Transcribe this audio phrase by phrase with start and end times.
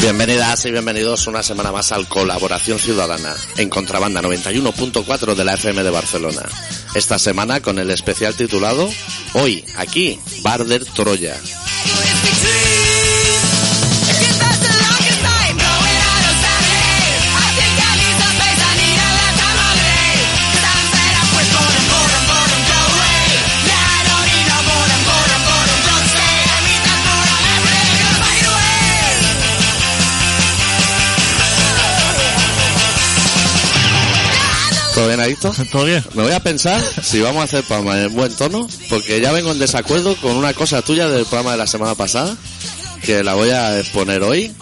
[0.00, 5.82] Bienvenidas y bienvenidos una semana más al Colaboración Ciudadana en Contrabanda 91.4 de la FM
[5.82, 6.42] de Barcelona.
[6.94, 8.88] Esta semana con el especial titulado
[9.34, 11.36] Hoy, aquí, Barder Troya.
[35.34, 35.64] ¿Todo bien, Adicto?
[35.72, 36.04] ¿Todo bien?
[36.14, 39.52] Me voy a pensar si vamos a hacer programa en buen tono, porque ya vengo
[39.52, 42.36] en desacuerdo con una cosa tuya del programa de la semana pasada,
[43.02, 44.52] que la voy a exponer hoy,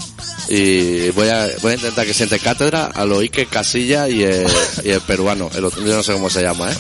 [0.49, 4.47] y voy a, voy a intentar que siente cátedra a lo Ike Casilla y el,
[4.85, 6.77] y el peruano, el otro, yo no sé cómo se llama, ¿eh?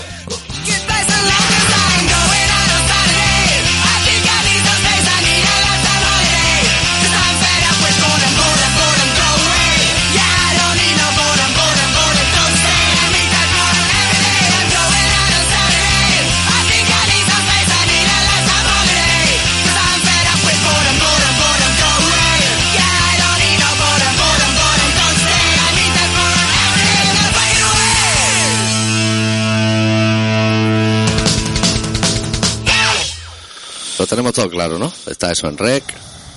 [34.08, 34.92] Tenemos todo claro, ¿no?
[35.06, 35.84] Está eso en rec,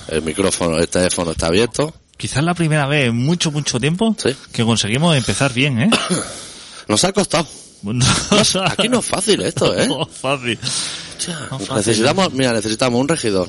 [0.08, 1.94] el micrófono, el teléfono está abierto.
[2.16, 4.34] Quizás la primera vez en mucho, mucho tiempo Sí.
[4.52, 5.90] que conseguimos empezar bien, ¿eh?
[6.88, 7.46] Nos ha costado.
[8.66, 9.86] Aquí no es fácil esto, ¿eh?
[9.88, 10.58] No, fácil.
[11.50, 11.76] No, fácil.
[11.76, 13.48] Necesitamos, mira, necesitamos un regidor,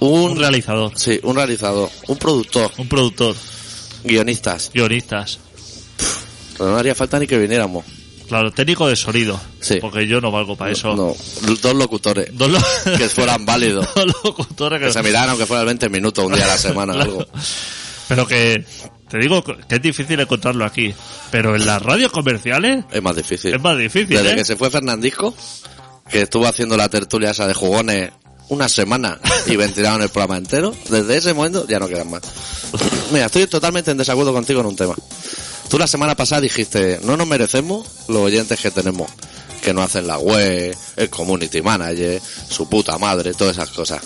[0.00, 3.34] un, Un realizador, sí, un realizador, un productor, un productor,
[4.04, 4.70] guionistas.
[4.72, 5.38] guionistas,
[6.58, 7.84] No haría falta ni que viniéramos.
[8.28, 9.40] Claro, técnico de sonido.
[9.60, 9.78] Sí.
[9.80, 10.94] Porque yo no valgo para eso.
[10.94, 11.16] No,
[11.60, 13.88] dos locutores Dos, lo- que fueran válidos.
[13.96, 16.92] dos locutores que, Que se miraran aunque fueran 20 minutos un día a la semana
[16.94, 17.10] Claro.
[17.12, 17.26] algo.
[18.08, 18.64] Pero que,
[19.08, 20.94] te digo que es difícil encontrarlo aquí.
[21.30, 23.54] Pero en las radios comerciales Es más difícil.
[23.54, 24.36] es más difícil, Desde ¿eh?
[24.36, 25.34] que se fue Fernandisco,
[26.10, 28.10] que estuvo haciendo la tertulia esa de jugones
[28.50, 32.22] una semana y ventilaron el programa entero, desde ese momento ya no quedan más.
[33.12, 34.94] Mira, estoy totalmente en desacuerdo contigo en un tema.
[35.68, 39.10] Tú la semana pasada dijiste, no nos merecemos los oyentes que tenemos,
[39.62, 44.00] que no hacen la web, el community manager, su puta madre, todas esas cosas.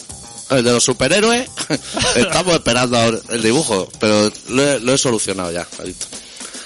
[0.51, 1.49] El de los superhéroes,
[2.17, 5.67] estamos esperando ahora el dibujo, pero lo he, lo he solucionado ya.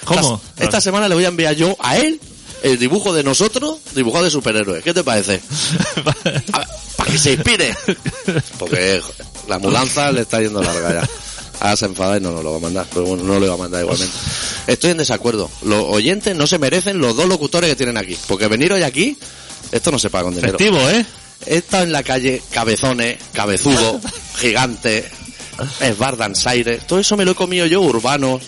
[0.03, 0.41] ¿Cómo?
[0.51, 2.19] Esta, esta semana le voy a enviar yo a él
[2.63, 4.83] el dibujo de nosotros, dibujado de superhéroes.
[4.83, 5.41] ¿Qué te parece?
[6.97, 7.75] Para que se inspire.
[8.57, 9.01] Porque
[9.47, 11.09] la mudanza le está yendo larga ya.
[11.59, 12.85] Ahora se enfada y no nos lo va a mandar.
[12.93, 14.15] Pero bueno, no lo va a mandar igualmente.
[14.67, 15.49] Estoy en desacuerdo.
[15.63, 18.17] Los oyentes no se merecen los dos locutores que tienen aquí.
[18.27, 19.17] Porque venir hoy aquí,
[19.71, 20.57] esto no se paga con dinero.
[20.57, 21.05] Festivo, ¿eh?
[21.45, 23.99] He estado en la calle cabezones, cabezudo,
[24.37, 25.09] gigante,
[25.79, 26.79] esbardansaire.
[26.79, 28.39] Todo eso me lo he comido yo, urbano.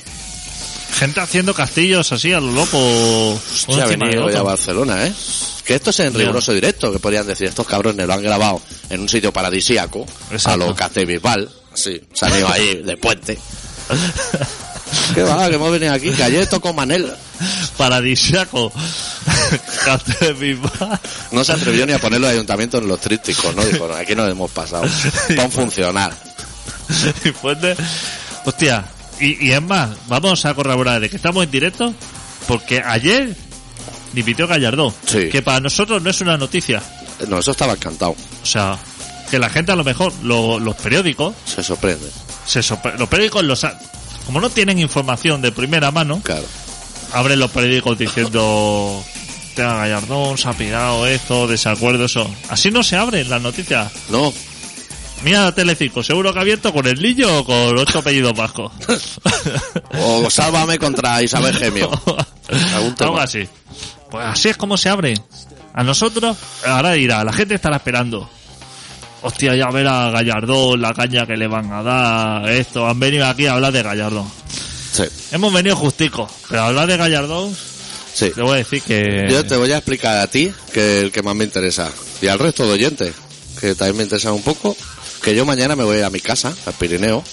[0.97, 3.39] Gente haciendo castillos así a lo loco.
[3.69, 4.43] ha del venido ya a.
[4.43, 5.13] Barcelona, ¿eh?
[5.63, 8.59] Que esto es en riguroso directo, que podrían decir, estos cabrones lo han grabado
[8.89, 10.05] en un sitio paradisíaco,
[10.45, 11.47] a lo Castelbisbal,
[11.79, 12.01] sí,
[12.37, 13.37] ido ahí de puente.
[15.13, 15.47] ¿Qué va?
[15.49, 17.11] Que hemos venido aquí, que ayer tocó Manel.
[17.77, 18.71] Paradisiaco.
[21.31, 23.63] No se atrevió ni a poner los ayuntamientos en los trípticos, ¿no?
[23.63, 24.83] Dijo, "No, aquí nos hemos pasado.
[25.35, 26.13] Para funcionar.
[27.23, 27.75] y Fuente.
[28.45, 28.83] Hostia,
[29.19, 31.93] y, y es más, vamos a corroborar de que estamos en directo,
[32.47, 33.35] porque ayer
[34.13, 35.29] dimitió Gallardón, Sí.
[35.29, 36.81] que para nosotros no es una noticia.
[37.27, 38.11] No, eso estaba encantado.
[38.41, 38.77] O sea,
[39.29, 42.09] que la gente a lo mejor, lo- los periódicos, Se sorprende.
[42.45, 43.77] se sorpre- los periódicos los ha-
[44.25, 46.45] como no tienen información de primera mano, Claro.
[47.13, 49.03] abren los periódicos diciendo
[49.49, 52.29] "Hostia, Gallardón se ha pirado esto, desacuerdo, eso.
[52.49, 53.91] Así no se abren las noticias.
[54.09, 54.33] No,
[55.21, 58.71] Mira Telecinco, seguro que ha abierto con el niño o con ocho apellidos vascos.
[59.99, 61.91] o sálvame contra Isabel Gemio.
[62.99, 63.47] Algo así.
[64.09, 65.15] Pues así es como se abre.
[65.73, 68.29] A nosotros, ahora dirá, la gente estará esperando.
[69.21, 72.87] Hostia, ya ver a Gallardón, la caña que le van a dar, esto.
[72.87, 74.29] Han venido aquí a hablar de Gallardón.
[74.93, 77.55] Sí, Hemos venido justico, pero hablar de Gallardón,
[78.13, 78.31] sí.
[78.31, 79.27] te voy a decir que...
[79.29, 82.39] Yo te voy a explicar a ti, que el que más me interesa, y al
[82.39, 83.13] resto de oyentes,
[83.59, 84.75] que también me interesa un poco,
[85.21, 87.23] que yo mañana me voy a mi casa, al Pirineo.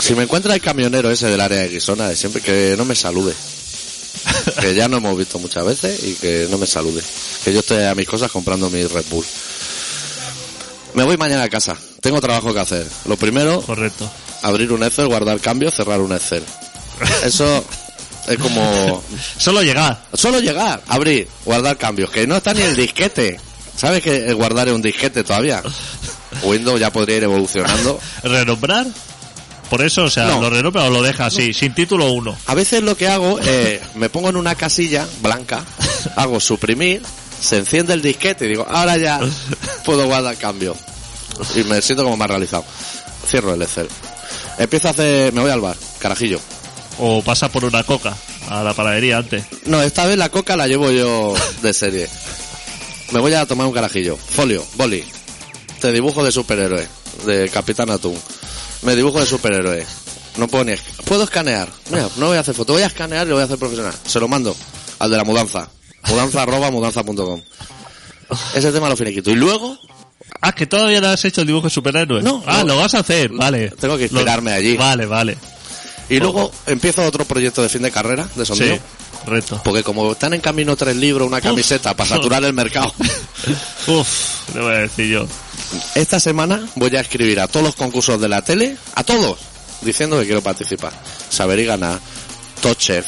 [0.00, 2.94] Si me encuentra el camionero ese del área de Guisona, de siempre, que no me
[2.94, 3.34] salude.
[4.60, 7.02] Que ya no hemos visto muchas veces y que no me salude.
[7.44, 9.24] Que yo estoy a mis cosas comprando mi Red Bull.
[10.94, 11.76] Me voy mañana a casa.
[12.00, 12.86] Tengo trabajo que hacer.
[13.06, 14.10] Lo primero, Correcto.
[14.42, 16.42] abrir un Excel, guardar cambios, cerrar un Excel.
[17.24, 17.64] Eso
[18.26, 19.02] Es como
[19.38, 20.02] Solo llegar.
[20.14, 23.38] solo llegar, abrir, guardar cambios, que no está ni el disquete.
[23.76, 25.62] ¿Sabes que guardar es un disquete todavía?
[26.42, 27.98] Windows ya podría ir evolucionando.
[28.22, 28.86] ¿Renombrar?
[29.70, 30.40] Por eso, o sea, No.
[30.40, 32.36] lo renombra o lo deja así, sin título uno.
[32.46, 35.62] A veces lo que hago, eh, me pongo en una casilla blanca,
[36.16, 37.02] hago suprimir,
[37.40, 39.20] se enciende el disquete y digo, ahora ya
[39.88, 40.76] puedo guardar cambio.
[41.54, 42.62] Y me siento como más realizado.
[43.26, 43.88] Cierro el Excel.
[44.58, 46.38] Empiezo a hacer, me voy al bar, carajillo.
[46.98, 48.14] O pasa por una coca
[48.50, 49.46] a la panadería antes.
[49.64, 51.32] No, esta vez la coca la llevo yo
[51.62, 52.06] de serie.
[53.12, 54.18] Me voy a tomar un carajillo.
[54.18, 55.02] Folio, boli.
[55.80, 56.86] Te dibujo de superhéroe,
[57.24, 58.18] de Capitán Atún.
[58.82, 59.86] Me dibujo de superhéroe.
[60.36, 60.74] No puedo ni...
[61.06, 61.70] Puedo escanear.
[61.88, 63.94] Mira, no voy a hacer foto, voy a escanear y lo voy a hacer profesional.
[64.04, 64.54] Se lo mando
[64.98, 65.70] al de la mudanza.
[66.10, 67.40] Mudanza arroba mudanza.com.
[68.54, 69.30] Ese tema lo finiquito.
[69.30, 69.78] Y luego
[70.40, 72.22] Ah, que todavía no has hecho el dibujo de superhéroe.
[72.22, 72.74] No, ah, no.
[72.74, 73.70] lo vas a hacer, vale.
[73.80, 74.76] Tengo que inspirarme Lo- allí.
[74.76, 75.38] Vale, vale.
[76.08, 78.76] y luego empiezo otro proyecto de fin de carrera de sondeo.
[78.76, 78.80] Sí,
[79.24, 79.60] correcto.
[79.64, 82.92] Porque como están en camino tres libros, una camiseta para saturar el mercado.
[83.88, 85.26] Uf, te voy a decir yo.
[85.94, 89.38] Esta semana voy a escribir a todos los concursos de la tele, a todos,
[89.82, 90.92] diciendo que quiero participar.
[91.30, 91.98] Saber y ganar,
[92.62, 93.06] Top Chef,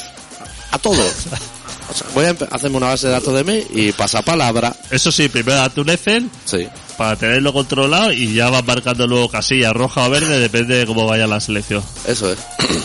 [0.70, 1.12] a todos.
[1.90, 4.75] O sea, voy a hacerme una base de datos de mí y pasapalabra.
[4.90, 9.28] Eso sí, primero date un Excel Sí, para tenerlo controlado y ya vas marcando luego
[9.28, 11.82] casilla roja o verde, depende de cómo vaya la selección.
[12.06, 12.38] eso es.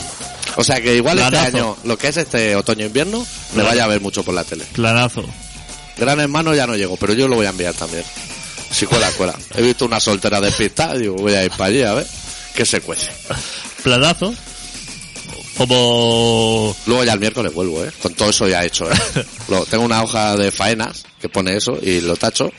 [0.57, 3.25] O sea que igual este año, lo que es este otoño-invierno, me
[3.56, 3.68] Claro.
[3.69, 4.63] vaya a ver mucho por la tele.
[4.72, 5.25] Planazo.
[5.98, 8.06] Gran hermano ya no llego, pero yo lo voy a enviar también.
[8.72, 9.36] Si cuela, cuela.
[9.54, 12.07] He visto una soltera despistada digo, voy a ir para allí a ver
[12.54, 13.10] qué se cuece.
[13.84, 14.34] Planazo.
[15.57, 16.75] Como...
[16.86, 17.92] Luego ya el miércoles vuelvo, ¿eh?
[18.02, 18.96] Con todo eso ya hecho, ¿eh?
[19.50, 22.52] Lo- tengo una hoja de faenas que pone eso y lo tacho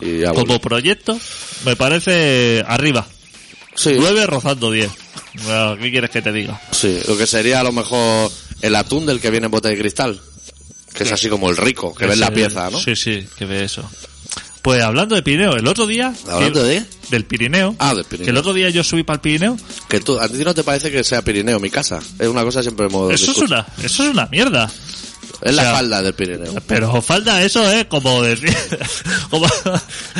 [0.00, 0.32] y ya.
[0.32, 1.18] Como proyecto,
[1.64, 3.06] me parece arriba.
[3.74, 4.90] Sí, 9 rozando 10.
[5.44, 6.60] Bueno, ¿Qué quieres que te diga?
[6.70, 8.30] sí, lo que sería a lo mejor
[8.62, 10.20] el atún del que viene en bote de cristal.
[10.94, 12.80] Que es así como el rico, que ves la pieza, ¿no?
[12.80, 13.88] Sí, sí, que ve eso.
[14.62, 16.14] Pues hablando de Pirineo, el otro día...
[16.26, 16.82] Hablando de...
[17.10, 17.74] Del Pirineo.
[17.78, 18.24] Ah, del Pirineo.
[18.24, 19.56] Que el otro día yo subí para el Pirineo.
[19.88, 22.00] Que tú, a ti no te parece que sea Pirineo mi casa.
[22.18, 24.70] Es una cosa siempre hemos Eso es una, eso es una mierda.
[25.42, 26.54] Es la o sea- falda del Pirineo.
[26.66, 27.86] Pero falta eso, ¿eh?
[27.88, 28.54] Como decir...
[29.30, 29.46] como-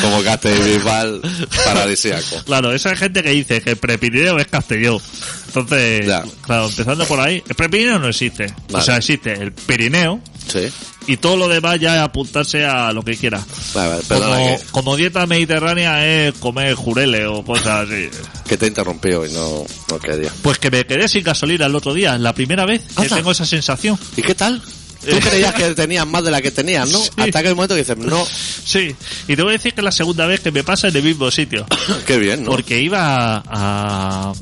[0.01, 1.21] Como Castel Bisbal
[1.65, 2.43] paradisíaco.
[2.45, 5.01] claro, esa gente que dice que el prepirineo es Castelló.
[5.49, 6.23] Entonces, Ya.
[6.43, 8.47] claro, empezando por ahí, el prepirineo no existe.
[8.71, 8.83] Vale.
[8.83, 10.69] O sea, existe el Pirineo Sí.
[11.07, 13.45] Y todo lo demás ya es apuntarse a lo que quiera.
[13.75, 18.09] Vale, Como, que, como dieta mediterránea es comer jureles o cosas así.
[18.47, 20.31] que te he interrumpido y no, no quería.
[20.43, 23.47] Pues que me quedé sin gasolina el otro día, la primera vez que tengo esa
[23.47, 23.99] sensación.
[24.17, 24.61] ¿Y qué tal?
[25.09, 26.99] Tú creías que tenías más de la que tenías, ¿no?
[26.99, 27.11] Sí.
[27.17, 28.93] Hasta que el momento que dices, no, Sí,
[29.29, 31.05] y te voy a decir que es la segunda vez que me pasa en el
[31.05, 31.65] mismo sitio.
[32.07, 32.51] qué bien, ¿no?
[32.51, 34.33] Porque iba a...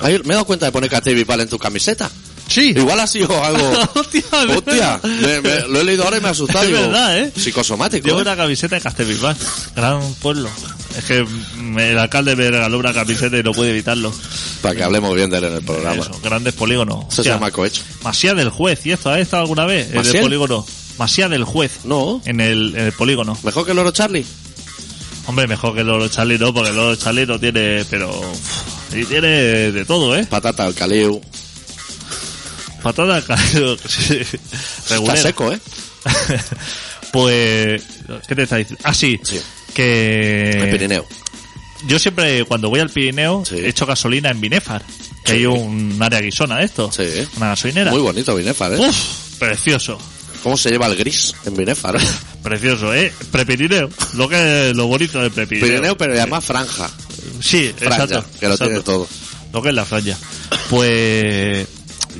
[0.00, 2.10] Ay, me he dado cuenta de poner Castel Bisbal en tu camiseta.
[2.48, 2.70] Sí.
[2.76, 3.70] Igual ha sido algo...
[3.94, 4.22] Hostia,
[4.56, 6.62] Hostia, me- me- lo he leído ahora y me ha asustado.
[6.64, 7.32] Es digo, verdad, ¿eh?
[7.36, 8.06] Psicosomático.
[8.06, 8.22] Llevo ¿eh?
[8.22, 9.34] una camiseta de Castelbilbao,
[9.76, 10.48] gran pueblo.
[10.96, 11.24] Es que
[11.58, 14.12] me- el alcalde me regaló una camiseta y no pude evitarlo.
[14.62, 16.02] Para que hablemos bien de él en el programa.
[16.02, 17.04] Eso, grandes polígonos.
[17.12, 17.82] Eso se llama cohecho.
[18.02, 19.86] Masía del juez, ¿y esto ha estado alguna vez?
[19.88, 20.22] En el ¿Masiel?
[20.22, 20.66] polígono.
[20.98, 21.80] Masía del juez.
[21.84, 22.20] No.
[22.24, 23.38] En el, en el polígono.
[23.44, 24.24] ¿Mejor que el Loro Charlie?
[25.26, 28.10] Hombre, mejor que el Loro Charlie no, porque el Loro Charlie no tiene, pero...
[28.94, 29.28] Y tiene
[29.70, 30.24] de todo, ¿eh?
[30.24, 31.20] Patata, el caliu.
[32.92, 35.58] Patada, Está seco, ¿eh?
[37.12, 37.82] pues...
[38.26, 38.82] ¿Qué te está diciendo?
[38.84, 39.20] Ah, sí.
[39.22, 39.38] Sí.
[39.74, 40.52] Que...
[40.52, 41.06] El Pirineo.
[41.86, 43.56] Yo siempre, cuando voy al Pirineo, Sí.
[43.62, 44.82] echo gasolina en Binefar.
[45.24, 45.38] Que Sí.
[45.38, 46.90] hay un área guisona de esto.
[46.90, 47.04] Sí.
[47.36, 47.90] Una gasolinera.
[47.90, 48.78] Muy bonito Binefar, ¿eh?
[48.78, 48.96] Uf,
[49.38, 49.98] precioso.
[50.42, 51.96] ¿Cómo se lleva el gris en Binefar?
[51.96, 52.00] eh?
[52.42, 53.12] Precioso, ¿eh?
[53.30, 53.90] Prepirineo.
[54.14, 55.68] Lo que es lo bonito del Prepirineo.
[55.68, 56.88] Pirineo, pero además franja.
[57.42, 58.30] Sí, Franja, exacto.
[58.40, 58.64] que lo exacto.
[58.70, 59.06] tiene todo.
[59.52, 60.16] Lo que es la franja.
[60.70, 61.67] Pues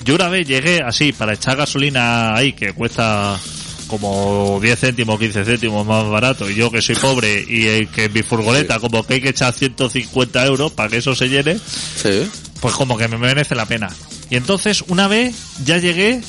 [0.09, 3.39] yo una vez llegué así para echar gasolina ahí que cuesta
[3.89, 8.13] como 10 céntimos, 15 céntimos más barato y yo que soy pobre y que en
[8.15, 11.59] mi furgoneta como que hay que echar 150 euros para que eso se llene,
[12.03, 12.27] Sí.
[12.61, 13.91] pues como que me merece la pena.
[14.31, 15.35] Y entonces una vez
[15.67, 16.23] ya llegué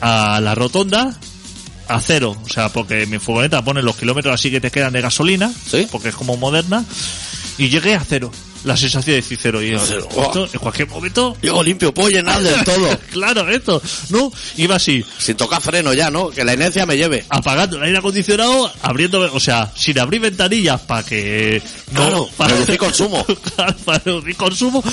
[0.00, 1.16] a la rotonda
[1.86, 5.02] a cero, o sea, porque mi furgoneta pone los kilómetros así que te quedan de
[5.02, 5.86] gasolina, Sí.
[5.92, 6.84] porque es como moderna,
[7.64, 8.30] y llegué a cero.
[8.62, 9.62] La sensación de decir cero.
[9.62, 10.06] Y Cero.
[10.10, 12.90] esto, en cualquier momento Llego limpio, puedo llenar del todo.
[13.10, 14.30] claro, esto, ¿no?
[14.58, 16.28] Iba así, Sin tocar freno ya, ¿no?
[16.28, 17.24] Que la inercia me lleve.
[17.30, 21.62] apagando el aire acondicionado, abriendo, o sea, sin abrir ventanillas para que
[21.94, 23.24] Claro, reducir consumo.
[23.56, 24.84] Claro, para reducir consumo,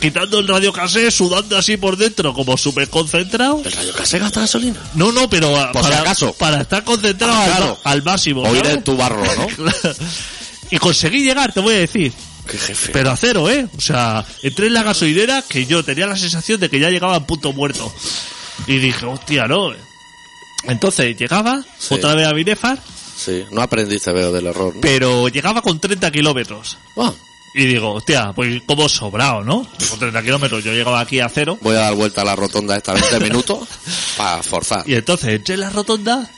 [0.00, 3.62] quitando el radio casé, sudando así por dentro, como súper concentrado.
[3.64, 4.80] ¿El rayo casé gasta gasolina?
[4.94, 6.32] No, no, pero a- Por si para, acaso.
[6.32, 7.78] para estar concentrado Ah, al, claro.
[7.84, 8.42] al máximo.
[8.42, 9.46] O ir en tu barro, ¿no?
[10.74, 12.12] Y conseguí llegar, te voy a decir.
[12.50, 12.92] Qué jefe.
[12.92, 13.66] Pero a cero, ¿eh?
[13.76, 17.16] O sea, entré en la gasolinera que yo tenía la sensación de que ya llegaba
[17.16, 17.90] en punto muerto.
[18.66, 19.72] Y dije, hostia, no.
[20.64, 21.94] Entonces llegaba Sí.
[21.94, 22.78] otra vez a Binefar,
[23.16, 24.80] Sí, no aprendiste, veo, del error, ¿no?
[24.80, 26.76] pero llegaba con 30 kilómetros.
[26.96, 27.12] Ah,
[27.54, 29.64] Y digo, hostia, pues como sobrado, ¿no?
[29.88, 31.56] Con 30 kilómetros yo llegaba aquí a cero.
[31.62, 33.68] voy a dar vuelta a la rotonda esta 20 minutos
[34.16, 34.82] para forzar.
[34.86, 36.28] Y entonces entré en la rotonda,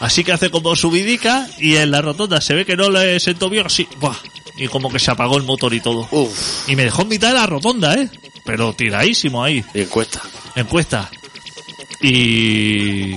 [0.00, 3.48] así que hace como subidica, y en la rotonda se ve que no le sentó
[3.50, 4.16] bien, así, ¡buah!
[4.56, 6.06] y como que se apagó el motor y todo.
[6.10, 8.10] Uf, Y me dejó en mitad de la rotonda, ¿eh?
[8.44, 10.20] Pero tiradísimo ahí, y encuesta.
[10.56, 11.10] encuesta.
[12.02, 13.16] Y...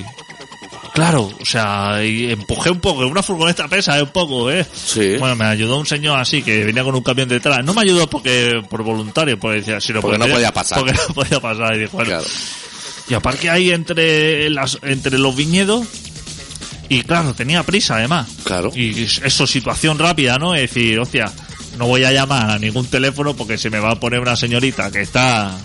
[0.94, 4.04] Claro, o sea, y empujé un poco, una furgoneta pesa ¿eh?
[4.04, 4.64] un poco, ¿eh?
[4.74, 5.16] Sí.
[5.18, 7.66] Bueno, me ayudó un señor así que venía con un camión detrás.
[7.66, 10.78] No me ayudó porque por voluntario, porque decía, sino Porque no podía pasar.
[10.80, 11.76] Porque no podía pasar.
[11.76, 12.26] Y dije, bueno, Claro.
[13.10, 15.88] y aparte ahí entre las, entre los viñedos,
[16.90, 18.28] y claro, tenía prisa además.
[18.44, 18.72] Claro.
[18.76, 20.54] Y eso, situación rápida, ¿no?
[20.56, 21.32] Es decir, hostia,
[21.78, 24.92] no voy a llamar a ningún teléfono porque se me va a poner una señorita
[24.92, 25.58] que está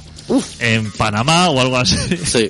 [0.61, 1.97] en Panamá o algo así.
[2.25, 2.49] Sí.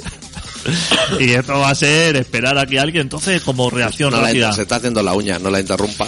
[1.21, 3.03] y esto va a ser esperar aquí a alguien.
[3.03, 4.53] Entonces, como reacción No la rápida.
[4.53, 6.07] se está haciendo la uña, no la interrumpa.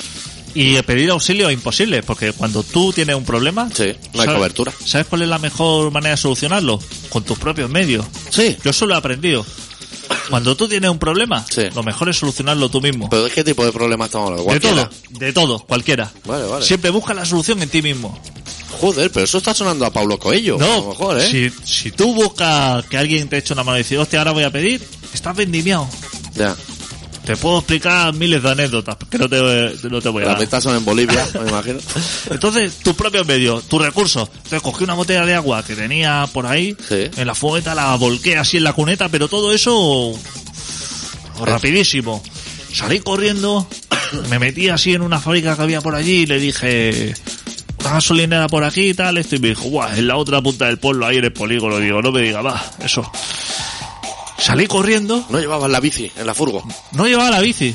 [0.53, 4.35] Y pedir auxilio es imposible, porque cuando tú tienes un problema, Sí, no hay ¿sabes-
[4.35, 4.73] cobertura.
[4.85, 6.81] ¿Sabes cuál es la mejor manera de solucionarlo?
[7.09, 8.05] Con tus propios medios.
[8.31, 8.57] Sí.
[8.65, 9.47] Yo eso lo he aprendido.
[10.29, 11.63] Cuando tú tienes un problema, Sí.
[11.75, 13.09] lo mejor es solucionarlo tú mismo.
[13.11, 14.53] ¿Pero de qué tipo de problema estamos hablando?
[14.53, 16.11] de todo, de todo, cualquiera.
[16.25, 16.65] Vale, vale.
[16.65, 18.19] Siempre busca la solución en ti mismo.
[18.81, 20.57] Joder, pero eso está sonando a Paulo Coelho.
[20.59, 21.29] No, A lo mejor, ¿eh?
[21.29, 24.45] si, si tú buscas que alguien te eche una mano y dices, hostia, ahora voy
[24.45, 25.89] a pedir, estás vendimiado.
[26.35, 26.57] Ya.
[27.31, 29.39] Te puedo explicar miles de anécdotas que no te,
[29.89, 30.41] no te voy a Las dar.
[30.41, 31.79] mitad son en Bolivia, me imagino.
[32.31, 34.29] Entonces, tus propios medios, tus recursos.
[34.35, 37.09] Entonces, cogí una botella de agua que tenía por ahí, Sí.
[37.17, 40.13] en la fumeta, la volqué así en la cuneta, pero todo eso
[41.45, 42.21] rapidísimo.
[42.73, 43.69] Salí corriendo,
[44.29, 47.15] me metí así en una fábrica que había por allí y le dije,
[47.79, 50.67] una gasolinera por aquí y tal, esto, y me dijo, guau, en la otra punta
[50.67, 53.09] del pueblo, ahí en el polígono, digo, no me diga, va, eso.
[54.41, 56.63] Salí corriendo, No llevabas la bici en la furgo.
[56.93, 57.75] no llevaba la bici.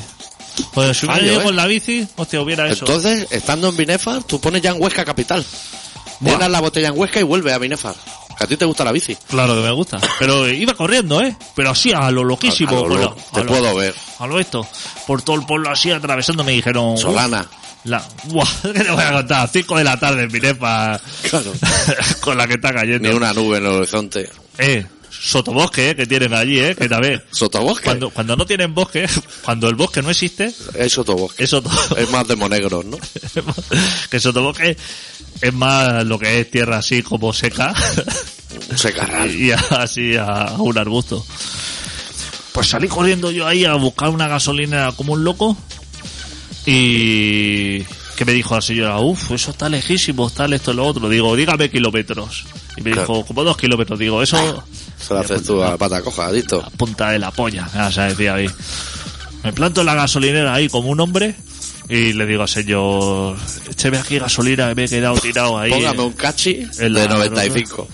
[0.72, 1.44] Pues si hubiera Fallo, ido ¿eh?
[1.44, 2.84] con la bici, hostia, hubiera eso.
[2.86, 5.44] Entonces, estando en Binefar, tú pones ya en Huesca capital.
[6.20, 6.32] Buah.
[6.32, 7.94] Llenas la botella en Huesca y vuelve a Binefar.
[8.38, 9.16] Que a ti te gusta la bici.
[9.28, 9.98] Claro que me gusta.
[10.18, 11.36] Pero iba corriendo, ¿eh?
[11.54, 12.84] Pero así, a lo loquísimo.
[12.84, 13.94] A- lo Te a lo- puedo ver.
[14.18, 14.66] A lo esto.
[15.06, 16.94] Por todo el pueblo así atravesando me dijeron...
[16.94, 17.46] "Uf, Solana.
[17.84, 19.48] La, buah, ¿qué te voy a contar?
[19.52, 21.52] 5 de la tarde en Minepa Claro.
[22.20, 23.08] con la que está cayendo.
[23.08, 24.28] Ni una nube en el horizonte.
[24.58, 24.84] Eh,
[25.20, 27.22] sotobosque, eh, que tienen allí, eh, que también.
[27.30, 27.84] Sotobosque.
[27.84, 29.06] Cuando, cuando no tienen bosque,
[29.44, 31.44] cuando el bosque no existe, Es sotobosque.
[31.96, 32.98] es más de monegros, ¿no?
[34.10, 34.76] que sotobosque
[35.40, 37.74] es más lo que es tierra así como seca
[38.74, 39.34] Se carral.
[39.34, 41.24] y así a, a un arbusto.
[42.52, 45.56] Pues salí corriendo yo ahí a buscar una gasolinera como un loco
[46.64, 47.80] y
[48.16, 51.08] que me dijo la señora, uff, eso está lejísimo, tal, esto, lo otro.
[51.08, 52.44] Digo, dígame kilómetros.
[52.76, 53.02] Y me Claro.
[53.02, 53.98] dijo, como dos kilómetros.
[53.98, 54.64] Digo, eso
[54.98, 56.60] Se lo haces tú a pata coja, adicto.
[56.64, 58.48] a punta de la polla, ya se decía ahí.
[59.44, 61.34] Me planto en la gasolinera ahí como un hombre
[61.88, 63.36] y le digo al señor,
[63.70, 65.70] écheme aquí gasolina que me he quedado tirado ahí.
[65.70, 67.88] Póngame un cachi en la- de 95.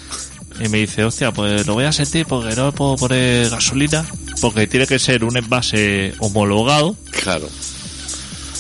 [0.61, 4.05] Y me dice, hostia, pues lo voy a sentir porque no me puedo poner gasolina,
[4.41, 7.49] porque tiene que ser un envase homologado, Claro.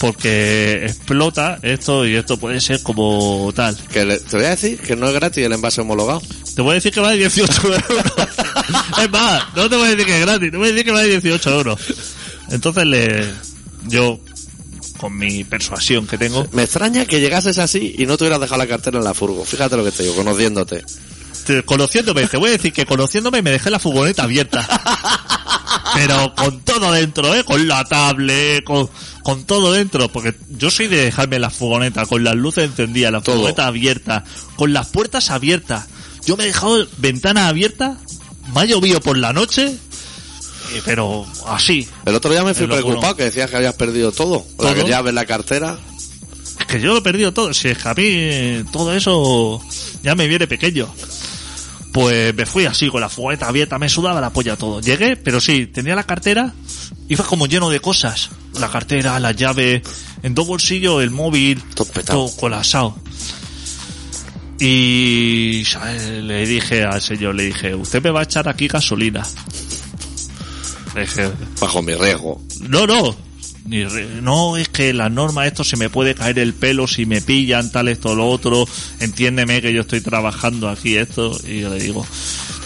[0.00, 3.76] porque explota esto y esto puede ser como tal.
[3.92, 6.20] Que le- te voy a decir que no es gratis el envase homologado.
[6.54, 7.82] Te voy a decir que vale 18 euros.
[9.02, 10.92] es más, no te voy a decir que es gratis, te voy a decir que
[10.92, 11.80] vale 18 euros.
[12.50, 13.30] Entonces le,
[13.88, 14.21] yo,
[14.99, 18.59] con mi persuasión que tengo, Me extraña que llegases así y no te hubieras dejado
[18.59, 19.44] la cartera en la furgo.
[19.44, 20.85] Fíjate lo que te digo, conociéndote.
[21.47, 24.68] te- conociéndome, te voy a decir que conociéndome me dejé la furgoneta abierta.
[25.94, 27.44] Pero con todo dentro, ¿eh?
[27.44, 28.88] Con la tablet, con,
[29.23, 30.09] con todo dentro.
[30.11, 33.37] Porque yo soy de dejarme la furgoneta con las luces encendidas, la Todo.
[33.37, 34.25] furgoneta abierta,
[34.56, 35.87] con las puertas abiertas.
[36.25, 37.99] Yo me he dejado ventana abierta,
[38.55, 39.67] me ha llovido por la noche,
[40.73, 41.88] eh, pero así.
[42.07, 44.45] El otro día me fui preocupado que decías que habías perdido todo.
[44.59, 44.85] La ¿Todo?
[44.85, 45.79] que llaves la cartera.
[46.59, 47.52] Es que yo lo he perdido todo.
[47.52, 49.61] Si es que a mí eh, todo eso
[50.02, 50.93] ya me viene pequeño.
[51.93, 54.81] Pues me fui así con la furgoneta abierta, me sudaba la polla todo.
[54.81, 56.55] Llegué, pero sí, tenía la cartera,
[57.09, 58.31] iba como lleno de cosas.
[58.59, 59.83] La cartera, la llave,
[60.23, 62.97] en dos bolsillos, el móvil, Todo todo colapsado.
[64.64, 66.09] Y ¿sabes?
[66.09, 69.26] le dije al señor, le dije, usted me va a echar aquí gasolina.
[70.95, 72.40] Le dije, Bajo mi riesgo.
[72.61, 73.16] no, no.
[73.64, 77.07] Ni re- no, es que la norma esto se me puede caer el pelo si
[77.07, 78.66] me pillan, tal, esto, lo otro.
[78.99, 81.37] Entiéndeme que yo estoy trabajando aquí esto.
[81.47, 82.04] Y yo le digo,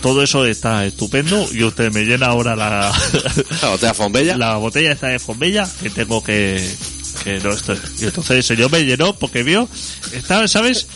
[0.00, 2.90] todo eso está estupendo y usted me llena ahora la,
[3.62, 4.36] La botella Fombella.
[4.38, 6.66] la botella esta de Fombella que tengo que,
[7.24, 7.76] que no estoy.
[8.00, 9.68] Y entonces el señor me llenó porque vio,
[10.14, 10.86] estaba, ¿sabes?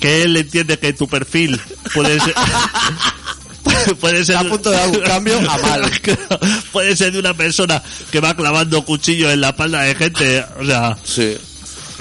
[0.00, 1.60] Que él entiende que tu perfil
[1.94, 2.34] puede ser,
[4.00, 5.90] puede ser a punto de dar un cambio a mal.
[6.72, 10.64] puede ser de una persona que va clavando cuchillos en la espalda de gente, o
[10.64, 11.36] sea, Sí.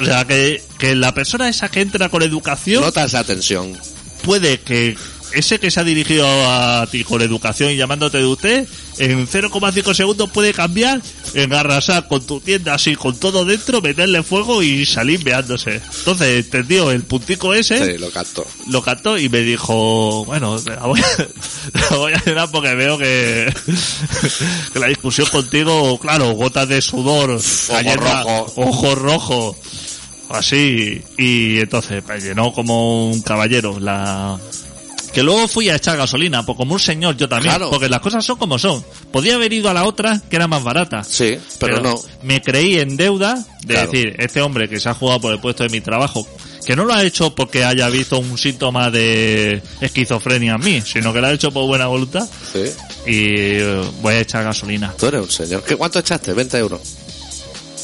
[0.02, 3.78] o sea que, que la persona esa que entra con educación Nota esa tensión.
[4.24, 4.98] puede que
[5.34, 8.68] ese que se ha dirigido a ti con educación y llamándote de usted,
[8.98, 11.02] en 0,5 segundos puede cambiar
[11.34, 15.82] en arrasar con tu tienda así, con todo dentro, meterle fuego y salir meándose.
[16.00, 18.46] Entonces, entendió el puntico ese, Sí, lo capto.
[18.68, 21.28] lo captó y me dijo, bueno, la voy a,
[21.92, 23.54] la voy a llenar porque veo que,
[24.74, 28.54] que la discusión contigo, claro, gotas de sudor, galleta, rojo.
[28.58, 29.58] ojo rojo,
[30.30, 34.40] así, y entonces me llenó como un caballero la...
[35.14, 37.70] Que luego fui a echar gasolina, pues como un señor yo también, Claro.
[37.72, 38.84] porque las cosas son como son.
[39.12, 41.04] Podía haber ido a la otra, que era más barata.
[41.04, 42.00] Sí, pero, no.
[42.24, 43.92] Me creí en deuda de Claro.
[43.92, 46.28] decir, este hombre que se ha jugado por el puesto de mi trabajo,
[46.66, 51.12] que no lo ha hecho porque haya visto un síntoma de esquizofrenia en mí, sino
[51.12, 52.60] que lo ha hecho por buena voluntad Sí.
[53.08, 53.14] y
[53.58, 54.94] eh, voy a echar gasolina.
[54.98, 55.64] Tú eres un señor.
[55.64, 56.34] ¿Qué, ¿Cuánto echaste?
[56.36, 56.82] ¿20 euros?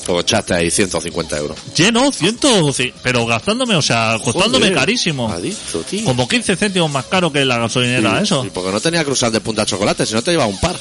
[0.07, 1.57] O echaste ahí 150 euros.
[1.75, 5.29] Lleno, ciento, ci- pero gastándome, o sea, costándome Joder, carísimo.
[5.31, 6.05] Adicto, tío.
[6.05, 8.43] Como 15 céntimos más caro que la gasolinera, Sí, eso.
[8.43, 10.75] sí, porque no tenía cruzar de punta a chocolate, si no te llevaba un par.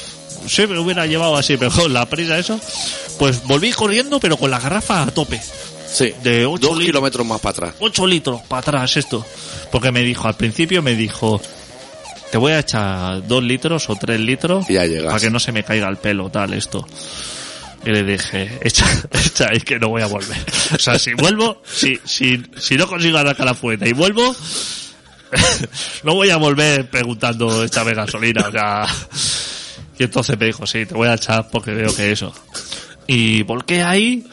[0.47, 2.59] Sí, me hubiera llevado así mejor la prisa, eso.
[3.17, 5.41] Pues volví corriendo, pero con la garrafa a tope.
[5.91, 6.13] Sí.
[6.23, 6.85] De ocho Dos litros.
[6.85, 7.73] kilómetros más para atrás.
[7.79, 9.25] 8 litros para atrás esto.
[9.71, 11.41] Porque me dijo, al principio me dijo,
[12.31, 15.07] te voy a echar 2 litros o 3 litros Y ya llegas.
[15.07, 16.85] para que no se me caiga el pelo, tal, esto.
[17.85, 20.37] Y le dije, echa, echa ahí que no voy a volver.
[20.73, 24.35] O sea, si vuelvo, si, si, si no consigo arrancar la fuente y vuelvo,
[26.03, 28.85] no voy a volver preguntando, échame gasolina, o sea.
[29.97, 32.33] Y entonces me dijo, sí, te voy a echar porque veo que eso.
[33.07, 34.25] Y volqué ahí,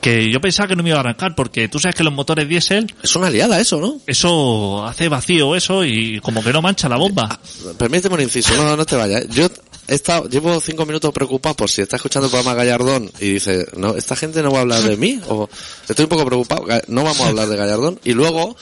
[0.00, 2.48] que yo pensaba que no me iba a arrancar porque tú sabes que los motores
[2.48, 4.00] diésel, Es una liada eso, ¿no?
[4.06, 7.38] eso hace vacío eso y como que no mancha la bomba.
[7.78, 9.28] Permíteme un inciso, no, no te vayas.
[9.28, 9.48] Yo
[9.88, 13.96] estado, llevo cinco minutos preocupado por si está escuchando el programa Gallardón y dice, no,
[13.96, 15.48] esta gente no va a hablar de mí, o
[15.88, 18.00] estoy un poco preocupado, no vamos a hablar de Gallardón.
[18.04, 18.56] Y luego,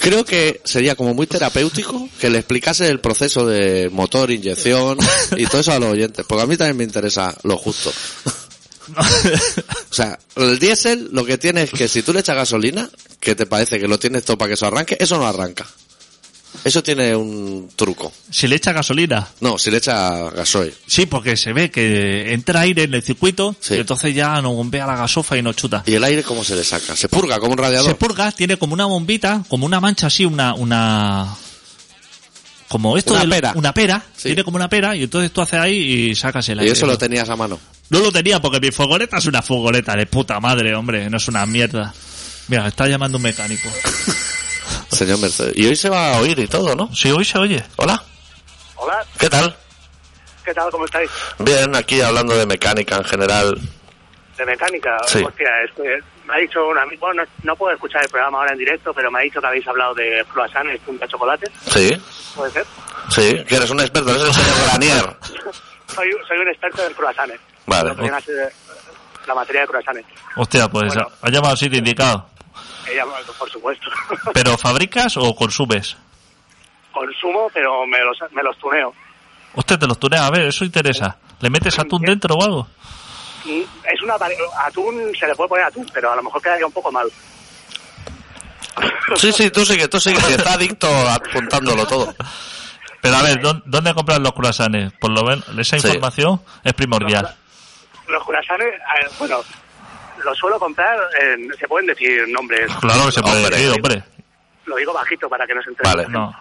[0.00, 4.98] creo que sería como muy terapéutico que le explicase el proceso de motor, inyección
[5.36, 7.92] y todo eso a los oyentes, porque a mí también me interesa lo justo.
[8.96, 13.34] O sea, el diésel lo que tiene es que si tú le echas gasolina, que
[13.34, 15.66] te parece que lo tienes todo para que eso arranque, eso no arranca.
[16.64, 18.12] Eso tiene un truco.
[18.30, 19.26] Si le echa gasolina.
[19.40, 20.74] No, si le echa gasoil.
[20.86, 23.74] Sí, porque se ve que entra aire en el circuito Sí.
[23.74, 25.82] y entonces ya no bombea la gasofa y no chuta.
[25.86, 26.96] ¿Y el aire cómo se le saca?
[26.96, 27.88] Se purga como un radiador.
[27.88, 31.34] Se purga, tiene como una bombita, como una mancha así, una, una,
[32.68, 33.52] como esto Una de pera.
[33.56, 34.24] una pera, Sí.
[34.28, 36.72] tiene como una pera y entonces tú haces ahí y sacas el y aire.
[36.72, 37.58] eso lo tenías a mano.
[37.88, 41.26] No lo tenía porque mi furgoneta es una furgoneta de puta madre, hombre, no es
[41.28, 41.92] una mierda.
[42.48, 43.68] Mira, está llamando un mecánico.
[45.00, 45.56] Señor Mercedes.
[45.56, 46.94] Y hoy se va a oír y todo, ¿no?
[46.94, 47.64] Sí, hoy se oye.
[47.76, 48.02] Hola.
[48.76, 49.56] Hola, ¿Qué tal?
[50.44, 50.70] ¿qué tal?
[50.70, 51.08] ¿Cómo estáis?
[51.38, 53.58] Bien, aquí hablando de mecánica en general.
[54.36, 54.98] De mecánica.
[55.06, 55.22] Sí.
[55.24, 58.38] Hostia, es que me ha dicho un amigo, bueno, no, no puedo escuchar el programa
[58.40, 61.50] ahora en directo, pero me ha dicho que habéis hablado de croissants, punta chocolate.
[61.66, 61.96] Sí,
[62.34, 62.66] ¿Puede ser?
[63.08, 65.16] sí, que eres un experto, eres el señor Granier.
[65.94, 67.32] Soy, soy un experto del croissant.
[67.66, 67.94] Vale.
[69.26, 70.06] La materia de croissants.
[70.36, 71.08] Hostia, pues Bueno.
[71.22, 72.26] ha llamado al sitio indicado.
[72.90, 73.04] Ella,
[73.38, 73.88] por supuesto.
[74.34, 75.96] ¿Pero fabricas o consumes?
[76.92, 78.92] Consumo, pero me los, me los tuneo.
[79.54, 81.16] Usted te los tunea, a ver, eso interesa.
[81.40, 82.68] ¿Le metes atún dentro o algo?
[83.44, 84.14] Mm, Es una
[84.66, 87.10] atún, se le puede poner atún, pero a lo mejor quedaría un poco mal.
[89.16, 92.14] Sí, sí, tú sigue, tú sigue, que está adicto apuntándolo todo.
[93.00, 94.92] Pero a ver, ¿dó- ¿dónde compras los croissants?
[95.00, 95.86] Por lo menos, esa Sí.
[95.86, 97.34] información es primordial.
[98.08, 99.40] Los croissants, eh, bueno,
[100.24, 103.56] los suelo comprar, en- se pueden decir nombres, Claro que se puede Hombre.
[103.56, 104.02] decir, hombre.
[104.66, 105.88] lo digo bajito para que no se entere.
[105.88, 106.08] Vale.
[106.08, 106.34] No.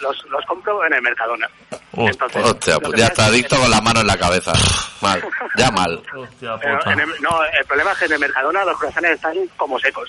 [0.00, 1.48] Los, los compro en el Mercadona.
[1.92, 4.16] Uh, Entonces, Hostia, lo pues ya está es que- adicto con la mano en la
[4.16, 4.52] cabeza.
[5.00, 5.22] Mal,
[5.56, 6.00] ya mal.
[6.16, 6.92] Hostia Pero puta.
[6.92, 10.08] en el- no, el problema es que en el Mercadona los croissants están como secos.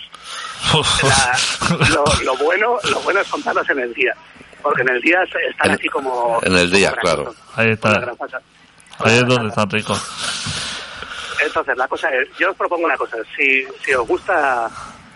[1.04, 4.14] La- lo, lo bueno lo bueno es comprarlos en el día.
[4.62, 6.40] Porque en el día están En- así como...
[6.44, 7.36] en el día, como claro.
[7.56, 7.90] Ahí está.
[9.00, 10.00] Ahí es donde están ricos.
[11.46, 13.18] Entonces, la cosa es, yo os propongo una cosa.
[13.36, 14.70] Si, si os gusta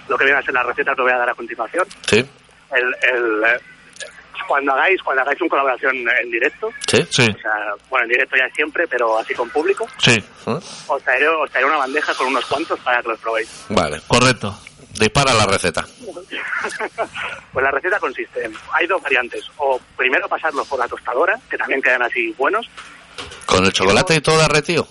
[0.08, 2.18] lo que viene a ser la receta que os voy a dar a continuación, Sí,
[2.18, 3.60] el, el, eh,
[4.48, 7.06] cuando hagáis cuando hagáis una colaboración en directo, sí.
[7.10, 7.52] Sí, o sea,
[7.90, 10.60] bueno, en directo ya siempre, pero así con público, sí, ¿Eh?
[10.88, 13.66] os traeré, os traeré una bandeja con unos cuantos para que los probéis.
[13.70, 14.58] Vale, correcto.
[14.94, 15.86] dispara la receta.
[17.54, 21.58] pues la receta consiste en, hay dos variantes, o primero pasarlos por la tostadora, que
[21.58, 22.66] también quedan así buenos.
[23.46, 24.88] ¿Con el chocolate y todo derretido?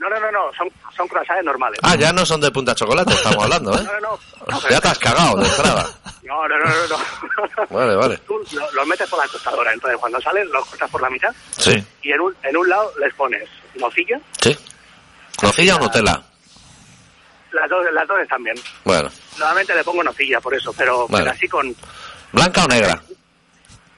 [0.00, 1.78] No, no, no, no, son, son croissants normales.
[1.82, 3.82] Ah, ya no son de punta chocolate, estamos hablando, ¿eh?
[3.84, 4.18] No, no, no.
[4.60, 5.86] no, Ya te has cagado de entrada.
[6.22, 6.88] No, no, no, no.
[6.88, 7.66] no.
[7.68, 8.16] Vale, vale.
[8.26, 11.28] Tú lo- los metes por la tostadora, entonces cuando salen los cortas por la mitad
[11.58, 11.84] Sí.
[12.02, 14.56] y en un, en un lado les pones nocilla, Sí.
[15.42, 16.22] ¿Nocilla o Nutella?
[17.52, 18.56] las dos, las dos están bien.
[18.84, 19.10] Bueno.
[19.38, 21.24] Normalmente le pongo nocilla por eso, pero, Vale.
[21.24, 21.76] pero así con
[22.32, 23.02] ¿Blanca o negra?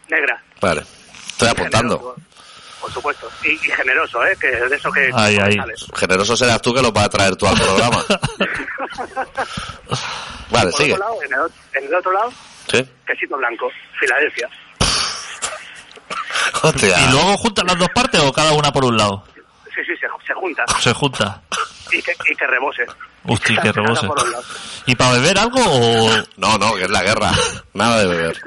[0.08, 0.42] negra.
[0.60, 0.82] Vale.
[1.28, 2.16] Estoy apuntando.
[2.82, 3.30] Por supuesto.
[3.44, 4.36] Y, y generoso, ¿eh?
[4.40, 5.08] Que es de eso que...
[5.14, 5.36] Ahí.
[5.56, 5.86] sales.
[5.94, 8.04] Generoso serás tú que lo vas a traer tú al programa.
[10.50, 10.92] Vale, Por sigue.
[10.94, 12.32] otro lado, en el, ot- en el otro lado,
[12.70, 12.84] Sí.
[13.06, 14.48] quesito blanco, Filadelfia.
[16.62, 17.00] Hostia.
[17.00, 19.24] ¿Y luego juntan las dos partes o cada una por un lado?
[19.74, 20.64] Sí, sí, se, se junta.
[20.80, 21.40] Se junta.
[21.92, 22.84] Y que, y que rebose.
[23.26, 24.08] Hostia, que rebose.
[24.86, 27.30] ¿Y para beber algo o No, no, que es la guerra.
[27.74, 28.40] Nada de beber.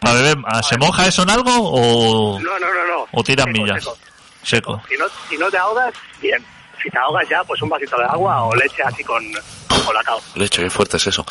[0.00, 3.06] para beber ah, se moja eso en algo o, No, no, no, no.
[3.12, 3.84] o tiran Seco, millas?
[3.84, 3.98] seco.
[4.42, 4.82] Seco.
[4.88, 6.44] Si no, si no te ahogas, bien.
[6.82, 9.24] Si te ahogas ya, pues un vasito de agua o leche así con,
[9.68, 10.20] con colacao.
[10.34, 11.24] Leche, qué fuerte es eso.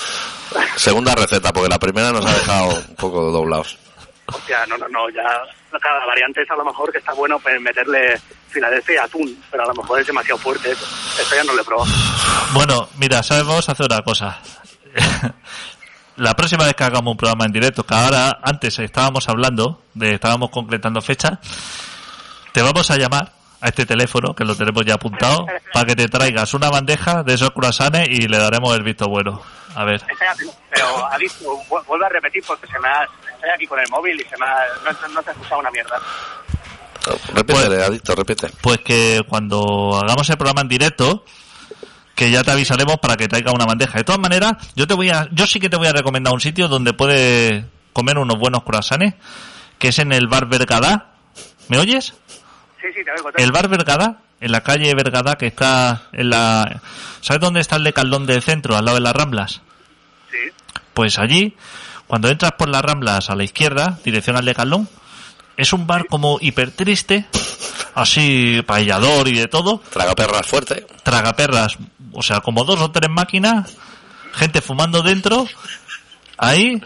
[0.75, 3.77] Segunda receta, porque la primera nos ha dejado un poco doblados.
[4.25, 5.21] Hostia, no, no, no, ya
[5.79, 9.63] cada variante es a lo mejor que está bueno pues, meterle Filadelfia y atún, pero
[9.63, 10.85] a lo mejor es demasiado fuerte eso.
[11.19, 11.89] Eso ya no lo he probado.
[12.53, 14.39] Bueno, mira, a hacer una cosa.
[16.17, 20.13] La próxima vez que hagamos un programa en directo, que ahora antes estábamos hablando, de
[20.13, 21.39] estábamos concretando fechas,
[22.51, 23.31] te vamos a llamar
[23.61, 27.33] a este teléfono, que lo tenemos ya apuntado, para que te traigas una bandeja de
[27.33, 29.41] esos croissants y le daremos el visto bueno.
[29.75, 29.95] A ver.
[30.07, 33.07] Espérate, Pero, Adicto, vu- vuelve a repetir porque se me ha...
[33.43, 34.63] Estoy aquí con el móvil y se me ha...
[34.85, 35.99] No, no te he escuchado una mierda.
[37.33, 38.47] Repítele, adicto, repite.
[38.61, 41.25] Pues que cuando hagamos el programa en directo,
[42.15, 43.97] que ya te avisaremos para que traiga una bandeja.
[43.97, 46.39] De todas maneras, yo te voy a, yo sí que te voy a recomendar un
[46.39, 49.15] sitio donde puedes comer unos buenos croissants,
[49.77, 51.15] que es en el bar Vergadá.
[51.67, 52.13] ¿Me oyes?
[52.81, 53.29] Sí, sí, te oigo.
[53.33, 56.79] te El bar Vergadá, en la calle Vergadá, que está en la,
[57.19, 59.61] ¿sabes dónde está el decaldón del centro, al lado de las Ramblas?
[60.31, 60.37] Sí.
[60.93, 61.57] Pues allí,
[62.13, 64.87] cuando entras por las Ramblas a la izquierda, dirección al decaldón,
[65.57, 67.25] es un bar como hiper triste,
[67.95, 70.85] así paellador y de todo, Traga perras fuerte.
[71.01, 71.75] tragaperras,
[72.11, 73.75] o sea, como dos o tres máquinas,
[74.35, 75.47] gente fumando dentro,
[76.37, 76.79] ahí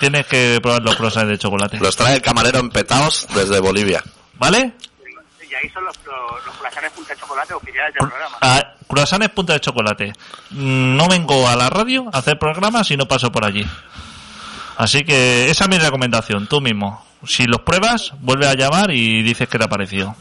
[0.00, 1.78] tienes que probar los croissants de chocolate.
[1.78, 4.02] Los trae el camarero empetados desde Bolivia.
[4.38, 4.72] ¿Vale?
[5.50, 8.38] Y ahí son los, los, los croissants punta de chocolate oficiales del programa.
[8.40, 10.12] A croissants punta de chocolate.
[10.48, 13.66] Mm, No vengo a la radio a hacer programas si no paso por allí.
[14.76, 17.04] Así que esa es mi recomendación, tú mismo.
[17.26, 20.14] Si los pruebas, vuelve a llamar y dices que te ha parecido.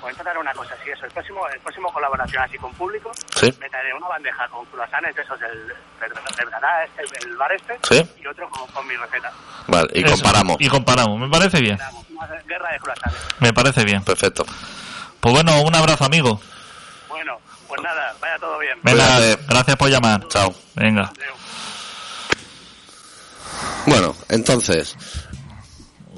[0.00, 3.10] Pues entonces haré una cosa, si eso, el próximo, el próximo colaboración así con público,
[3.36, 3.46] Sí.
[3.58, 6.12] me traeré una bandeja con croissants de esos del, del,
[6.98, 8.06] este, el bar este, Sí.
[8.22, 9.32] y otro con, con mi receta.
[9.66, 10.14] Vale, y Eso.
[10.14, 10.56] comparamos.
[10.60, 11.78] Y comparamos, me parece bien.
[12.46, 13.16] Guerra de croissants.
[13.40, 14.02] Me parece bien.
[14.04, 14.44] Perfecto.
[15.20, 16.38] Pues bueno, un abrazo amigo.
[17.08, 18.78] Bueno, pues nada, vaya todo bien.
[18.82, 20.28] Venga, gracias por llamar.
[20.28, 20.54] Chao.
[20.74, 21.10] Venga.
[23.86, 24.96] Bueno, entonces.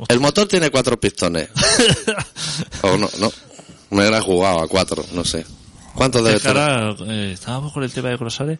[0.08, 1.48] El motor tiene cuatro pistones.
[2.82, 3.32] o no, no.
[3.90, 5.44] Me he jugado a cuatro, no sé.
[5.94, 6.96] ¿Cuántos debe tener?
[7.08, 8.58] eh, estábamos con el tema de croissants.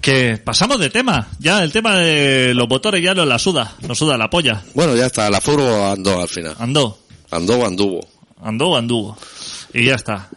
[0.00, 1.28] Que pasamos de tema.
[1.38, 3.74] Ya el tema de los motores ya nos la suda.
[3.82, 4.62] Nos suda la polla.
[4.74, 5.28] Bueno, ya está.
[5.30, 6.56] La furgo andó al final.
[6.58, 6.98] Andó.
[7.30, 8.08] Andó o anduvo.
[8.42, 9.16] Andó o anduvo.
[9.74, 10.28] Y ya está.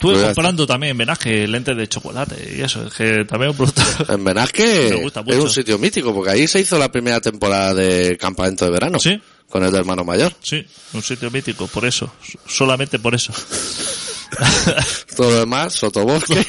[0.00, 2.86] Estuve ya comprando también Benasque lentes de chocolate y eso.
[2.86, 3.82] Es que también un producto.
[4.08, 4.88] En Benasque
[5.26, 8.98] es un sitio mítico, porque ahí se hizo la primera temporada de campamento de verano.
[8.98, 9.20] Sí.
[9.50, 10.32] Con el de hermano mayor.
[10.40, 11.66] sí, un sitio mítico.
[11.66, 12.10] Por eso.
[12.46, 13.32] Solamente por eso.
[15.16, 16.46] Todo lo demás, sotobosque.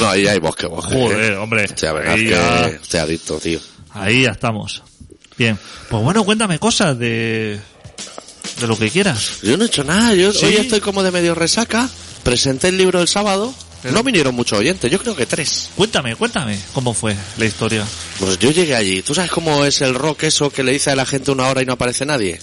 [0.00, 0.94] no, ahí hay bosque, bosque.
[0.94, 1.64] Joder, hombre.
[1.64, 3.60] Hostia, Ahí ya- Benasque, hostia, adicto, tío.
[3.90, 4.82] Ahí ya estamos.
[5.36, 5.58] Bien.
[5.88, 7.60] Pues bueno, cuéntame cosas de.
[8.58, 9.38] De lo que quieras.
[9.42, 10.46] Yo no he hecho nada, yo Sí.
[10.46, 11.88] hoy estoy como de medio resaca.
[12.22, 13.54] Presenté el libro el sábado.
[13.84, 15.70] No vinieron muchos oyentes, yo creo que tres.
[15.74, 17.86] Cuéntame, cuéntame cómo fue la historia.
[18.18, 19.00] Pues yo llegué allí.
[19.00, 21.62] ¿Tú sabes cómo es el rock eso que le dice a la gente una hora
[21.62, 22.38] y no aparece nadie?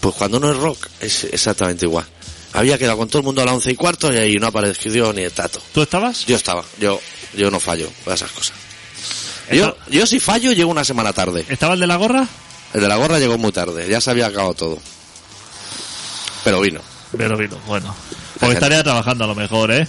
[0.00, 2.06] Pues cuando no es rock, es exactamente igual.
[2.54, 5.12] Había quedado con todo el mundo a las once y cuarto y ahí no apareció
[5.12, 5.60] ni el tato.
[5.74, 6.24] ¿Tú estabas?
[6.24, 6.98] Yo estaba, yo,
[7.36, 8.56] yo no fallo para esas cosas.
[9.52, 11.44] Yo, yo si fallo llego una semana tarde.
[11.50, 12.26] ¿Estaba el de la gorra?
[12.74, 14.78] El de la gorra llegó muy tarde, ya se había acabado todo.
[16.44, 16.80] Pero vino.
[17.16, 17.94] Pero vino, bueno.
[18.38, 19.88] Pues estaría trabajando a lo mejor, ¿eh?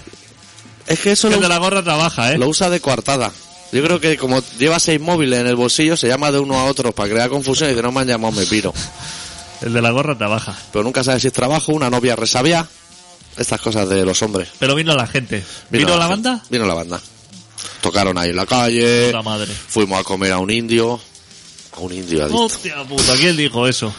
[0.88, 2.38] Es que eso El lo, de la gorra trabaja, ¿eh?
[2.38, 3.32] lo usa de coartada.
[3.72, 6.66] Yo creo que como lleva seis móviles en el bolsillo, se llama de uno a
[6.66, 8.74] otro para crear confusión y dice, no me han llamado, me piro.
[9.62, 10.58] El de la gorra trabaja.
[10.72, 12.68] Pero nunca sabes si es trabajo, una novia resabia.
[13.38, 14.50] Estas cosas de los hombres.
[14.58, 15.44] Pero vino la gente.
[15.70, 16.30] ¿Vino, la gente.
[16.30, 16.44] banda?
[16.50, 17.02] Vino la banda.
[17.82, 19.08] Tocaron ahí en la calle.
[19.08, 19.54] Puta madre.
[19.54, 21.00] Fuimos a comer a un indio.
[21.76, 22.44] A un indio adicto.
[22.44, 23.94] Hostia puta, ¿quién dijo eso?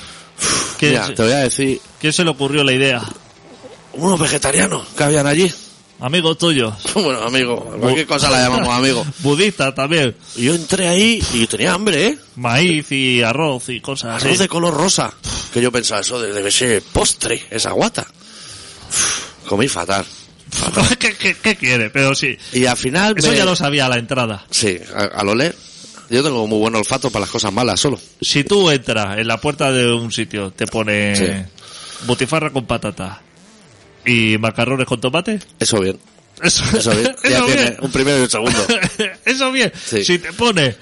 [0.79, 3.03] ¿Quién, Mira, se, te voy a decir, quién se le ocurrió la idea?
[3.93, 5.53] unos vegetarianos que habían allí.
[6.01, 6.73] Amigos tuyos.
[6.95, 9.05] Bueno, amigo, cualquier cosa la llamamos amigo.
[9.19, 10.17] Budistas también.
[10.37, 12.19] Yo entré ahí y tenía hambre, ¿eh?
[12.37, 14.27] Maíz y arroz y cosas así.
[14.29, 15.13] Arroz de color rosa.
[15.53, 18.07] Que yo pensaba, eso debe ser postre, esa guata.
[19.47, 20.05] Comí fatal.
[20.99, 21.91] ¿Qué, qué, qué quiere?
[21.91, 22.37] Pero sí.
[22.53, 23.15] Y al final...
[23.19, 24.47] Eso me- ya lo sabía a la entrada.
[24.51, 25.55] Sí, a- al oler.
[26.11, 27.99] Yo tengo muy buen olfato para las cosas malas solo.
[28.21, 31.27] Si tú entras en la puerta de un sitio, te pone Sí.
[32.07, 33.21] butifarra con patata
[34.05, 35.39] y macarrones con tomate.
[35.59, 35.99] Eso bien.
[36.43, 37.15] Eso, Eso bien.
[37.23, 37.77] Ya eso tiene bien.
[37.81, 38.59] un primero y un segundo.
[39.25, 39.73] Eso bien.
[39.85, 40.05] Sí.
[40.05, 40.75] Si te pone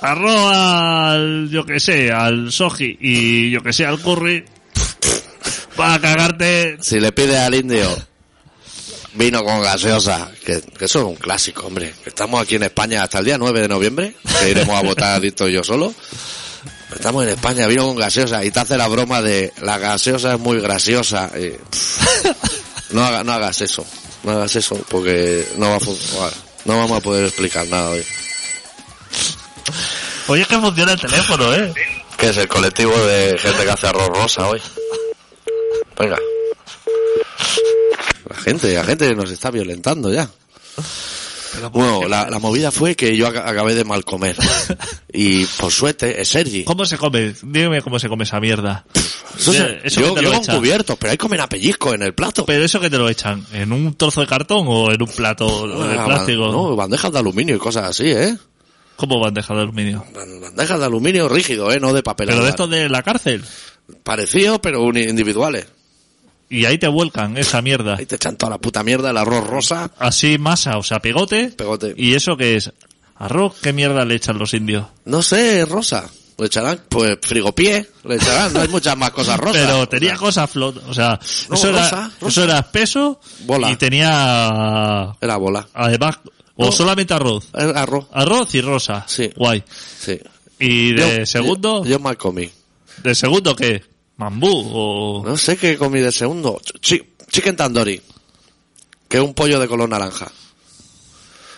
[0.00, 4.44] arroz al, yo que sé, al soji y yo que sé, al curry,
[5.76, 6.76] para cagarte.
[6.80, 7.88] Si le pide al indio
[9.14, 11.94] vino con gaseosa, que, que eso es un clásico, hombre.
[12.04, 15.48] Estamos aquí en España hasta el día 9 de noviembre, que iremos a votar Dito
[15.48, 15.94] y yo solo.
[16.94, 20.40] Estamos en España, vino con gaseosa, y te hace la broma de la gaseosa es
[20.40, 21.30] muy graciosa.
[21.36, 23.84] y, pff, no, haga- no hagas eso,
[24.22, 26.30] no hagas eso, porque no, va a
[26.64, 28.04] no vamos a poder explicar nada hoy.
[30.28, 31.72] Oye, es que funciona el teléfono, ¿eh?
[32.16, 34.62] Que es el colectivo de gente que hace arroz rosa hoy.
[35.98, 36.16] Venga.
[38.28, 40.30] La gente, la gente nos está violentando ya.
[41.72, 44.36] Bueno, la, la movida fue que yo ac- acabé de mal comer.
[45.16, 46.64] Y por suerte, es Sergi.
[46.64, 47.32] ¿Cómo se come?
[47.40, 48.84] Dígame cómo se come esa mierda.
[49.38, 52.12] Eso se- Eso yo que yo con cubiertos, pero hay comen a pellizco en el
[52.14, 52.44] plato.
[52.44, 55.68] Pero eso que te lo echan, ¿en un trozo de cartón o en un plato
[55.68, 56.50] de Ah, plástico?
[56.50, 58.36] No, bandejas de aluminio y cosas así, ¿eh?
[58.96, 60.04] ¿Cómo bandeja de aluminio?
[60.12, 61.78] Ban- Bandejas de aluminio rígido, ¿eh?
[61.78, 62.26] No de papel.
[62.26, 63.44] Pero de estos de la cárcel.
[64.02, 65.66] Parecido, pero individuales.
[66.48, 67.96] Y ahí te vuelcan esa mierda.
[67.96, 69.90] Ahí te echan toda la puta mierda, el arroz rosa.
[69.98, 71.48] Así masa, o sea, pegote.
[71.56, 71.94] Pegote.
[71.96, 72.70] ¿Y eso qué es?
[73.16, 73.54] ¿Arroz?
[73.62, 74.86] ¿Qué mierda le echan los indios?
[75.04, 76.08] No sé, rosa.
[76.36, 77.88] Le echarán, pues, frigopié.
[78.04, 79.62] Le echarán, no hay muchas más cosas rosas.
[79.66, 83.20] Pero tenía O sea, cosas flot, o sea, No, eso, era, rosa, eso era espeso
[83.46, 83.70] Bola.
[83.70, 85.68] y tenía Era bola.
[85.74, 86.18] además
[86.56, 86.72] o No.
[86.72, 87.48] solamente arroz.
[87.52, 88.06] Arroz.
[88.12, 89.04] Arroz y rosa.
[89.06, 89.30] Sí.
[89.36, 89.62] Guay.
[89.98, 90.18] Sí.
[90.58, 91.84] ¿Y de Yo- segundo?
[91.84, 92.50] Yo, yo mal comí.
[93.02, 93.82] ¿De segundo qué?
[94.16, 95.22] ¿Mambú o...?
[95.26, 96.60] No sé qué comí de segundo.
[96.80, 98.00] Chi- chicken tandoori.
[99.08, 100.30] Que es un pollo de color naranja.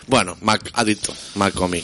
[0.07, 1.13] Bueno, mal, adicto.
[1.35, 1.83] Mal comí.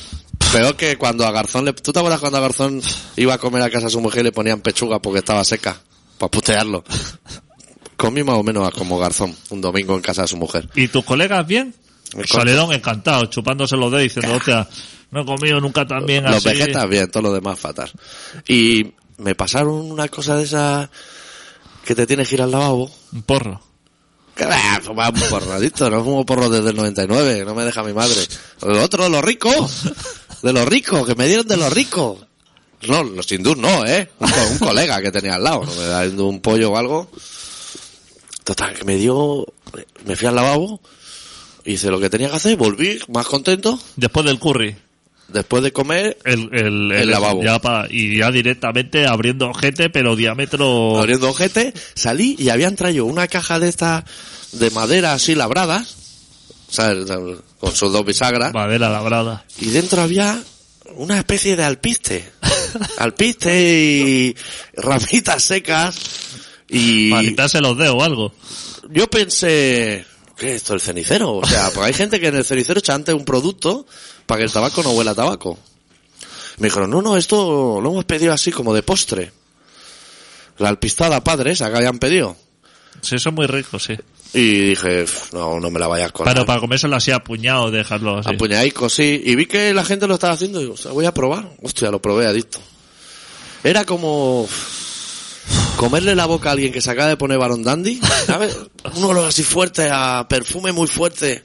[0.51, 1.73] Peor que cuando a Garzón le...
[1.73, 2.81] ¿Tú te acuerdas cuando a Garzón
[3.17, 5.79] iba a comer a casa a su mujer y le ponían pechuga porque estaba seca?
[6.17, 6.83] Para putearlo.
[7.97, 10.69] Comí más o menos como Garzón un domingo en casa de su mujer.
[10.75, 11.73] ¿Y tus colegas bien?
[12.25, 14.67] Salieron encantados, chupándose los dedos diciendo, hostia,
[15.12, 16.49] no he comido nunca tan bien Los así.
[16.49, 17.91] vegetas bien, todo lo demás fatal.
[18.47, 20.89] Y me pasaron una cosa de esa
[21.86, 22.91] que te tienes que ir al lavabo.
[23.12, 23.62] Un porro.
[24.36, 24.45] Que
[24.82, 28.19] fumaba un porradito, no fumo porro desde el 99, no me deja mi madre.
[28.63, 29.84] El otro, de los ricos,
[30.41, 32.19] de los ricos, que me dieron de los ricos.
[32.88, 34.10] No, los hindús no, eh.
[34.19, 37.12] Un colega que tenía al lado, no me da un pollo o algo.
[38.43, 39.45] Total, que me dio,
[40.06, 40.82] me fui al lavabo,
[41.63, 44.76] hice lo que tenía que hacer, volví más contento, Después del curry.
[45.33, 47.43] Después de comer, El, el, El lavabo.
[47.43, 50.99] ya pa- y ya directamente abriendo ojete, pero diámetro...
[50.99, 54.03] abriendo ojete, salí y habían traído una caja de estas
[54.53, 55.95] de madera así labradas,
[56.69, 57.05] ¿sabes?
[57.59, 58.53] Con sus dos bisagras.
[58.53, 59.43] Madera labrada.
[59.59, 60.41] y dentro había
[60.95, 62.31] una especie de alpiste.
[62.97, 64.35] Alpiste y
[64.75, 65.95] ramitas secas.
[66.69, 68.33] Y Para quitarse los dedos o algo.
[68.89, 70.05] yo pensé,
[70.37, 70.73] ¿qué es esto?
[70.73, 71.35] ¿El cenicero?
[71.37, 73.85] O sea, porque hay gente que en el cenicero echa antes un producto
[74.25, 75.57] para que el tabaco no huela a tabaco.
[76.57, 79.31] Me dijeron, no, no, esto lo hemos pedido así como de postre.
[80.59, 82.35] La alpistada padres, acá habían pedido.
[83.01, 83.97] Sí, eso es muy rico, sí.
[84.33, 88.17] Y dije, no, no me la vayas con Pero para comérselo así a puñado, dejarlo
[88.17, 88.33] así.
[88.33, 89.21] Apuñadico, sí.
[89.23, 91.49] Y vi que la gente lo estaba haciendo y digo, o sea, voy a probar.
[91.61, 92.59] Hostia, lo probé adicto.
[93.63, 94.47] Era como
[95.77, 98.58] comerle la boca a alguien que se acaba de poner Baron Dandy, ¿sabes?
[98.95, 101.43] Un olor así fuerte, a perfume muy fuerte.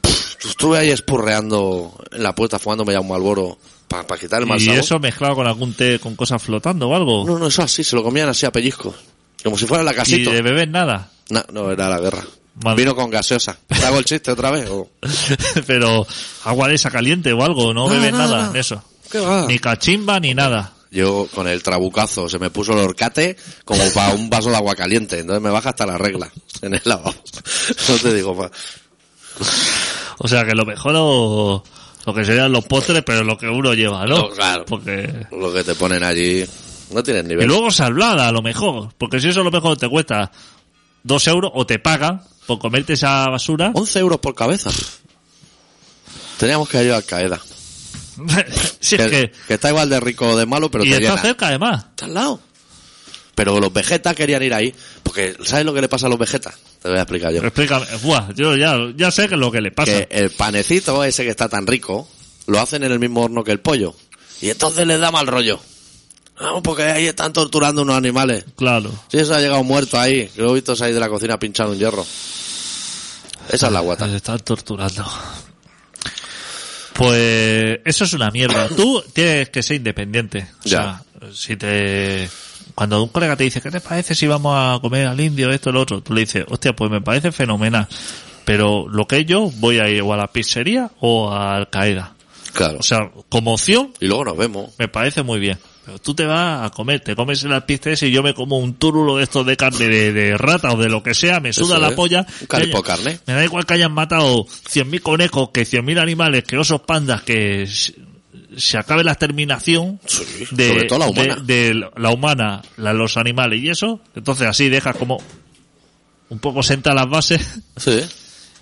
[0.00, 3.58] Pff, Estuve ahí espurreando en la puerta fumándome ya un malboro
[3.88, 4.80] para quitar el mal y sabor.
[4.80, 7.24] eso mezclado con algún té con cosas flotando o algo.
[7.26, 8.94] No, no, eso así, se lo comían así a pellizcos.
[9.42, 10.30] Como si fuera la y casito.
[10.30, 11.10] de beber nada.
[11.30, 12.24] No, no, era la guerra.
[12.76, 13.56] Vino con gaseosa.
[13.68, 14.68] ¿Te hago el chiste otra vez?
[14.68, 14.90] o?
[15.66, 16.06] pero
[16.44, 18.52] agua de esa caliente o algo, no, No, beben no, nada no.
[18.52, 18.82] de eso.
[19.10, 19.46] ¿Qué va?
[19.46, 20.72] Ni cachimba ni nada.
[20.90, 24.74] Yo con el trabucazo se me puso el horcate como para un vaso de agua
[24.74, 25.18] caliente.
[25.18, 26.30] Entonces me baja hasta la regla
[26.62, 27.14] en el lavabo.
[27.88, 28.50] No te digo más.
[30.18, 31.62] O sea que lo mejor o
[32.06, 34.16] lo que serían los postres, pero lo que uno lleva, ¿no?
[34.18, 34.64] No, claro.
[34.66, 36.44] Porque Lo que te ponen allí
[36.90, 37.46] no tienes y nivel.
[37.46, 40.32] luego salvada a lo mejor, porque si eso a lo mejor te cuesta
[41.02, 43.70] dos euros o te pagan por comerte esa basura.
[43.74, 44.70] 11 euros por cabeza.
[46.38, 47.40] Teníamos que ir a Al Qaeda.
[48.80, 51.10] si es que que está igual de rico o de malo, pero y te está
[51.10, 51.22] llena.
[51.22, 51.86] cerca además.
[51.90, 52.40] Está al lado.
[53.34, 56.54] Pero los vegetas querían ir ahí, porque ¿sabes lo que le pasa a los vegetas?
[56.82, 57.40] Te voy a explicar yo.
[57.40, 57.86] Explícame.
[58.02, 59.92] Buah, yo ya, ya sé que es lo que le pasa.
[59.92, 62.08] Que el panecito ese que está tan rico,
[62.46, 63.94] lo hacen en el mismo horno que el pollo.
[64.40, 65.60] Y entonces les da mal rollo.
[66.40, 68.44] No, porque ahí están torturando unos animales.
[68.56, 68.90] Claro.
[69.08, 71.72] Si eso ha llegado muerto ahí, que lo he visto salir de la cocina pinchando
[71.72, 72.04] un hierro.
[73.50, 74.08] Esa es la guata.
[74.08, 75.04] Se están torturando.
[76.98, 78.68] Pues eso es una mierda.
[78.68, 80.48] Tú tienes que ser independiente.
[80.64, 81.02] O Ya.
[81.20, 82.28] sea, si te...
[82.74, 85.72] Cuando un colega te dice, ¿qué te parece si vamos a comer al indio, esto,
[85.72, 86.00] lo otro?
[86.00, 87.88] Tú le dices, hostia, pues me parece fenomenal.
[88.44, 92.14] Pero lo que yo voy a ir o a la pizzería o a Al Qaeda.
[92.52, 92.78] Claro.
[92.78, 94.70] O sea, como opción, Y luego nos vemos.
[94.78, 95.58] me parece muy bien.
[96.02, 99.16] Tú te vas a comer, te comes las pistas y yo me como un túrulo
[99.16, 101.80] de estos de carne de, de rata o de lo que sea, me suda Eso
[101.82, 101.94] la es.
[101.94, 102.26] polla.
[102.48, 103.20] Carne.
[103.26, 107.66] Me da igual que hayan matado 100.000 conejos, que 100.000 animales, que osos pandas, que
[108.56, 111.36] se acabe la exterminación Sí, de, sobre todo la humana.
[111.36, 114.00] de- de la humana, la- los animales y eso.
[114.14, 115.22] Entonces así dejas como
[116.30, 118.00] un poco senta las bases Sí.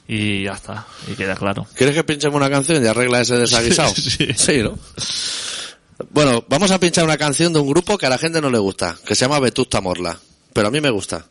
[0.09, 1.67] y ya está, y queda claro.
[1.75, 3.91] ¿Quieres que pinchemos una canción y arregla ese desaguisado?
[3.97, 4.29] Sí.
[4.37, 4.79] sí, ¿no?
[6.11, 8.59] Bueno, vamos a pinchar una canción de un grupo que a la gente no le
[8.59, 10.19] gusta, que se llama Vetusta Morla.
[10.53, 11.27] Pero a mí me gusta.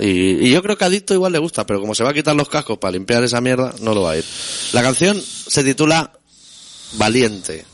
[0.00, 2.36] Y, yo creo que a Adicto igual le gusta, pero como se va a quitar
[2.36, 4.24] los cascos para limpiar esa mierda, no lo va a ir.
[4.72, 6.12] La canción se titula
[6.92, 7.64] Valiente.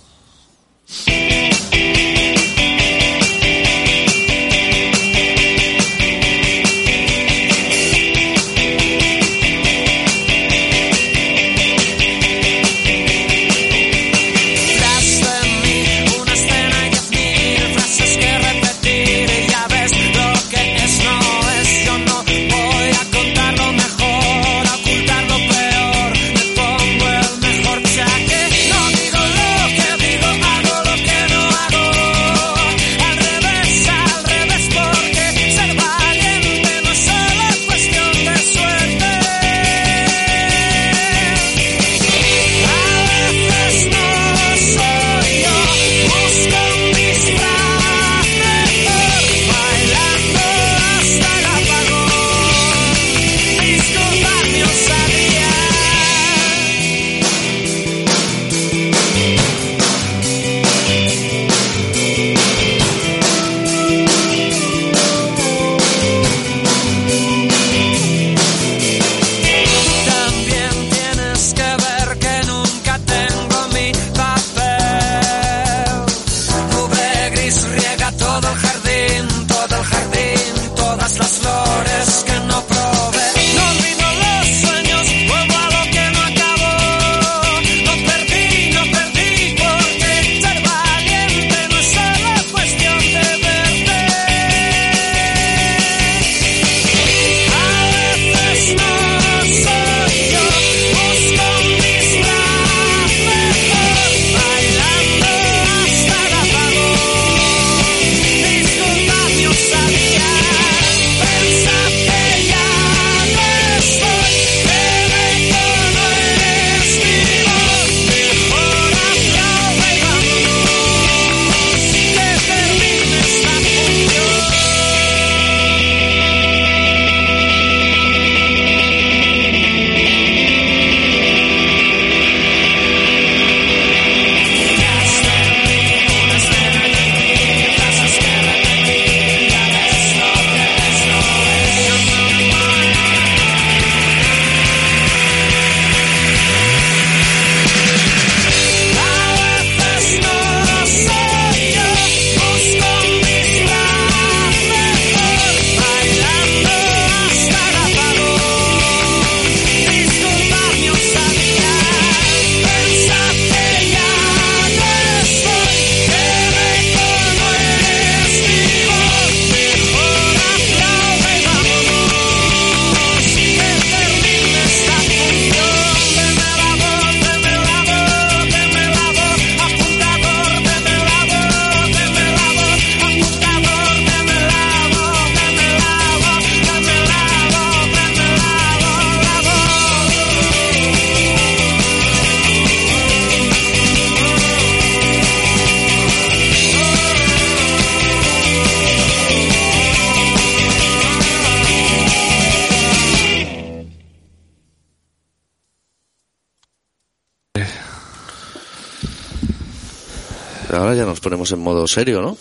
[211.45, 212.39] Ponemos en modo serio, ¿no?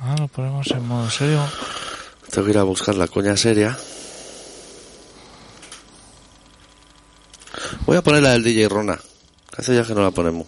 [0.00, 1.42] Ah, lo ponemos en modo serio.
[2.30, 3.78] Tengo que ir a buscar la coña seria.
[7.86, 8.98] Voy a poner la del DJ Rona.
[9.56, 10.46] Hace ya que no la ponemos.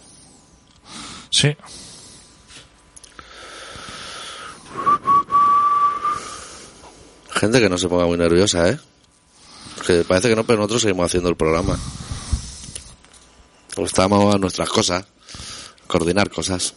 [1.30, 1.56] Sí.
[7.30, 8.78] Gente que no se ponga muy nerviosa, ¿eh?
[9.86, 11.78] Que parece que no, pero nosotros seguimos haciendo el programa.
[13.74, 15.04] Pues estamos a nuestras cosas.
[15.86, 16.74] Coordinar cosas.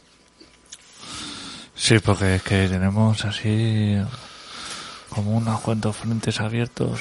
[1.80, 3.95] Sí, porque es que tenemos así
[5.09, 6.99] como unos cuantos frentes abiertos.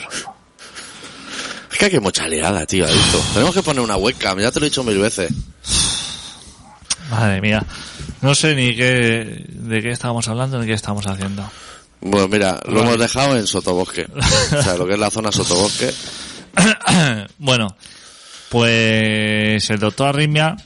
[1.70, 3.20] Es que hay que mucha liada, tío, adicto.
[3.34, 5.30] Tenemos que poner una webcam, ya te lo he dicho mil veces.
[7.10, 7.64] Madre mía.
[8.22, 11.50] No sé ni qué, de qué estábamos hablando ni qué estamos haciendo.
[12.00, 14.06] Bueno, mira, lo hemos dejado en Sotobosque.
[14.56, 15.92] O sea, lo que es la zona Sotobosque.
[17.38, 17.76] bueno,
[18.48, 20.56] pues el doctor Arrimia,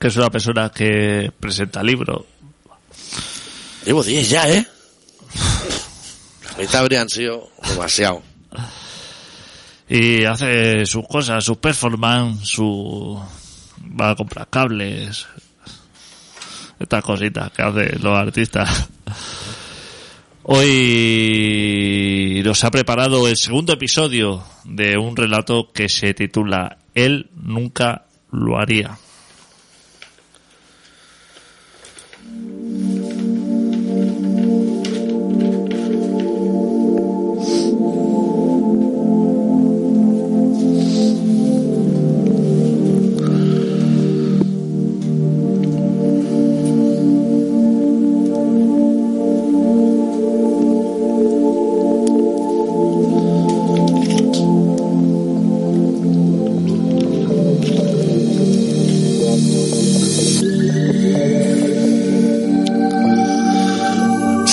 [0.00, 2.24] que es una persona que presenta libros,
[3.84, 4.66] Llevo 10 ya, ¿eh?
[6.54, 8.22] Ahorita habrían sido demasiado.
[9.88, 13.20] y hace sus cosas, sus performance, su
[14.00, 15.26] va a comprar cables,
[16.78, 18.88] estas cositas que hacen los artistas.
[20.42, 28.06] Hoy nos ha preparado el segundo episodio de un relato que se titula Él nunca
[28.30, 28.98] lo haría.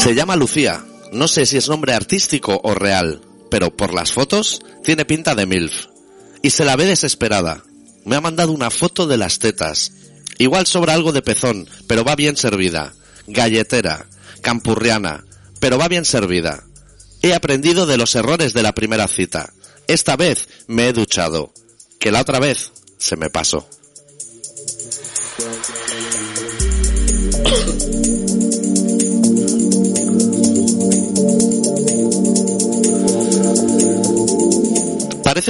[0.08, 0.86] Se llama Lucía.
[1.12, 3.20] No sé si es nombre artístico o real,
[3.52, 5.88] pero por las fotos tiene pinta de MILF.
[6.42, 7.66] Y se la ve desesperada.
[8.06, 9.92] Me ha mandado una foto de las tetas.
[10.38, 12.94] Igual sobra algo de pezón, pero va bien servida.
[13.28, 14.08] Galletera,
[14.40, 15.26] campurriana,
[15.60, 16.64] pero va bien servida.
[17.22, 19.52] He aprendido de los errores de la primera cita.
[19.90, 21.52] Esta vez me he duchado.
[22.00, 23.68] Que la otra vez se me pasó.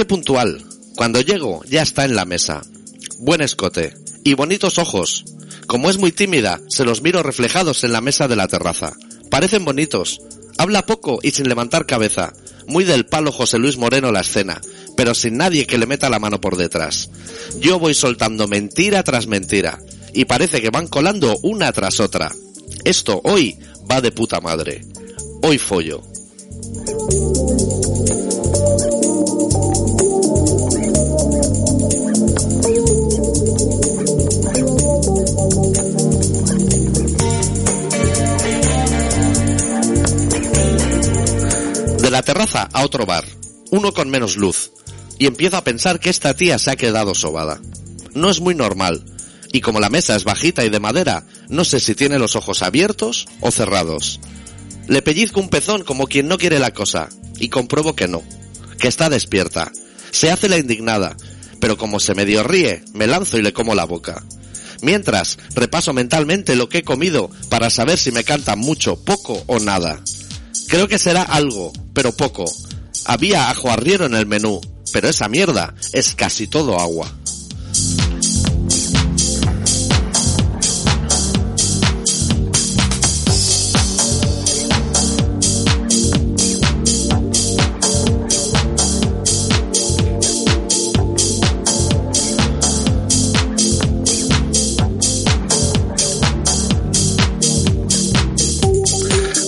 [0.08, 0.64] Puntual.
[0.96, 2.62] Cuando llego ya está en la mesa.
[3.20, 3.94] Buen escote.
[4.24, 5.24] Y bonitos ojos.
[5.68, 8.96] Como es muy tímida, se los miro reflejados en la mesa de la terraza.
[9.30, 10.20] Parecen bonitos.
[10.56, 12.32] Habla poco y sin levantar cabeza.
[12.66, 14.60] Muy del palo José Luis Moreno la escena,
[14.96, 17.10] pero sin nadie que le meta la mano por detrás.
[17.60, 19.78] Yo voy soltando mentira tras mentira.
[20.12, 22.32] Y parece que van colando una tras otra.
[22.84, 23.56] Esto hoy
[23.90, 24.84] va de puta madre.
[25.42, 26.02] Hoy follo.
[42.18, 43.24] La terraza a otro bar,
[43.70, 44.72] uno con menos luz,
[45.20, 47.60] y empiezo a pensar que esta tía se ha quedado sobada.
[48.12, 49.04] No es muy normal,
[49.52, 52.62] y como la mesa es bajita y de madera, no sé si tiene los ojos
[52.62, 54.18] abiertos o cerrados.
[54.88, 57.08] Le pellizco un pezón como quien no quiere la cosa,
[57.38, 58.24] y compruebo que no,
[58.80, 59.70] que está despierta.
[60.10, 61.16] Se hace la indignada,
[61.60, 64.24] pero como se medio ríe, me lanzo y le como la boca.
[64.82, 69.60] Mientras, repaso mentalmente lo que he comido para saber si me cantan mucho, poco o
[69.60, 70.02] nada.
[70.68, 72.44] Creo que será algo, pero poco.
[73.04, 74.60] Había ajo arriero en el menú,
[74.92, 77.10] pero esa mierda es casi todo agua.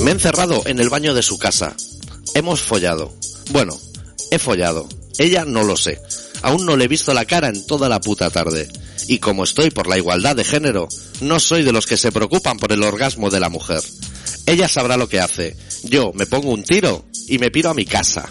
[0.00, 1.76] Me he encerrado en el baño de su casa.
[2.34, 3.12] Hemos follado.
[3.50, 3.78] Bueno,
[4.30, 4.88] he follado.
[5.18, 6.00] Ella no lo sé.
[6.40, 8.66] Aún no le he visto la cara en toda la puta tarde.
[9.08, 10.88] Y como estoy por la igualdad de género,
[11.20, 13.82] no soy de los que se preocupan por el orgasmo de la mujer.
[14.46, 15.54] Ella sabrá lo que hace.
[15.84, 18.30] Yo me pongo un tiro y me piro a mi casa.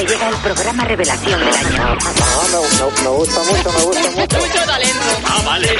[0.00, 1.98] Me llega el programa revelación del año.
[3.02, 4.38] me, gusta mucho, me gusta mucho.
[4.38, 5.04] Mucho talento.
[5.24, 5.78] Ah, vale.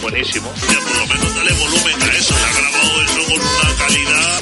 [0.00, 0.50] Buenísimo.
[0.56, 2.34] Ya por lo menos dale volumen a eso.
[2.34, 4.40] Ya ha grabado eso con una calidad.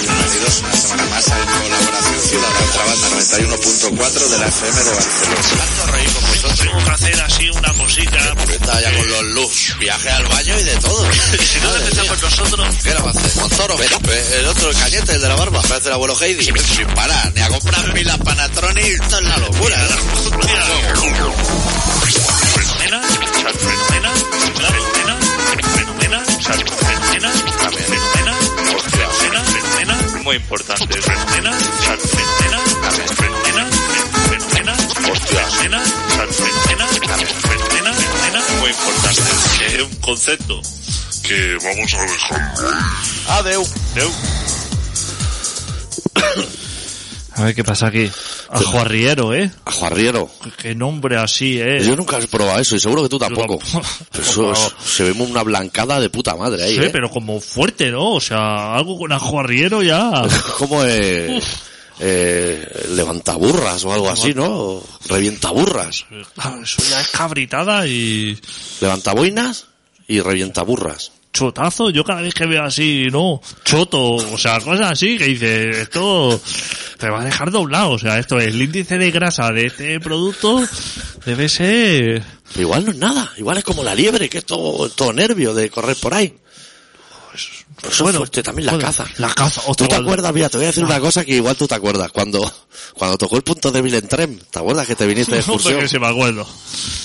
[0.00, 5.42] Bienvenidos una semana más a Colaboración Ciudadana Contrabanda 91.4 de la FM de Barcelona.
[5.58, 6.58] Tanto reír con vosotros.
[6.58, 8.34] Tengo que hacer así una cosita.
[8.52, 9.76] Estaba ya con los luz.
[9.78, 11.12] Viajé al baño y de todo.
[11.12, 12.76] Si no necesitamos nosotros.
[12.82, 13.36] ¿Qué la va a hacer?
[13.36, 13.76] ¿Montoro?
[13.82, 15.60] El otro, el cañete, el de la barba.
[15.62, 16.42] Parece el abuelo Heidi.
[16.44, 18.84] Sin parar, ni a comprar pilas Panatronic.
[18.84, 19.76] Esto es la locura.
[22.52, 23.02] Fenomenal,
[23.42, 24.18] sal fenomenal,
[24.56, 25.18] fenomenal,
[25.76, 27.84] fenomenal, sal fenomenal, También.
[27.84, 28.36] fenomenal,
[28.90, 33.70] fenomenal, fenomenal, muy importante, fenomenal, sal fenomenal, fenomenal, fenomenal,
[34.28, 36.11] fenomenal, sal fenomenal,
[40.16, 40.60] concepto
[41.26, 42.54] que vamos a dejar.
[43.28, 43.64] Adeu.
[43.94, 44.10] Deu.
[47.34, 48.10] A ver qué pasa aquí.
[48.50, 49.50] Ajuarriero, ¿eh?
[49.64, 50.30] Ajuarriero.
[50.58, 51.82] Qué nombre así, ¿eh?
[51.82, 53.56] Yo nunca he probado eso y seguro que tú tampoco.
[53.56, 53.86] tampoco.
[54.10, 56.90] Pero eso es- se ve una blancada de puta madre ahí, Sí, ¿eh?
[56.92, 58.10] pero como fuerte, ¿no?
[58.12, 60.10] O sea, algo con ajuarriero ya.
[60.58, 61.40] Como eh,
[62.00, 64.82] eh, levantaburras o algo así, ¿no?
[65.08, 66.04] Revientaburras.
[66.34, 68.38] Claro, Eso ya es cabritada y
[68.82, 69.64] Levantaboinas
[70.06, 71.12] y revientaburras.
[71.32, 71.90] chotazo.
[71.90, 73.40] Yo cada vez que veo así, ¿no?
[73.64, 76.40] Choto, o sea, cosas así que dices, esto
[76.98, 77.92] te va a dejar doblado.
[77.92, 80.62] O sea, esto es el índice de grasa de este producto
[81.24, 82.22] debe ser...
[82.52, 83.32] Pero igual no es nada.
[83.38, 86.34] Igual es como la liebre, que es todo, todo nervio de correr por ahí.
[87.80, 89.06] Pues es fuerte también la Joder, caza.
[89.16, 89.62] La caza.
[89.76, 90.32] ¿Tú te acuerdas?
[90.34, 92.12] Mira, te voy a decir una cosa que igual tú te acuerdas.
[92.12, 92.40] Cuando,
[92.94, 95.80] cuando tocó el punto débil en tren, ¿te acuerdas que te viniste de excursión?
[95.80, 96.46] que se me acuerdo.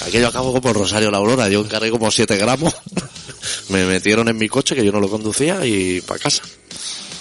[0.06, 1.48] Aquello acabó como el Rosario La Aurora.
[1.50, 2.74] Yo encargué como 7 gramos.
[3.70, 6.44] Me metieron en mi coche, que yo no lo conducía, y para casa.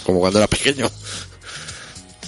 [0.05, 0.91] Como cuando era pequeño.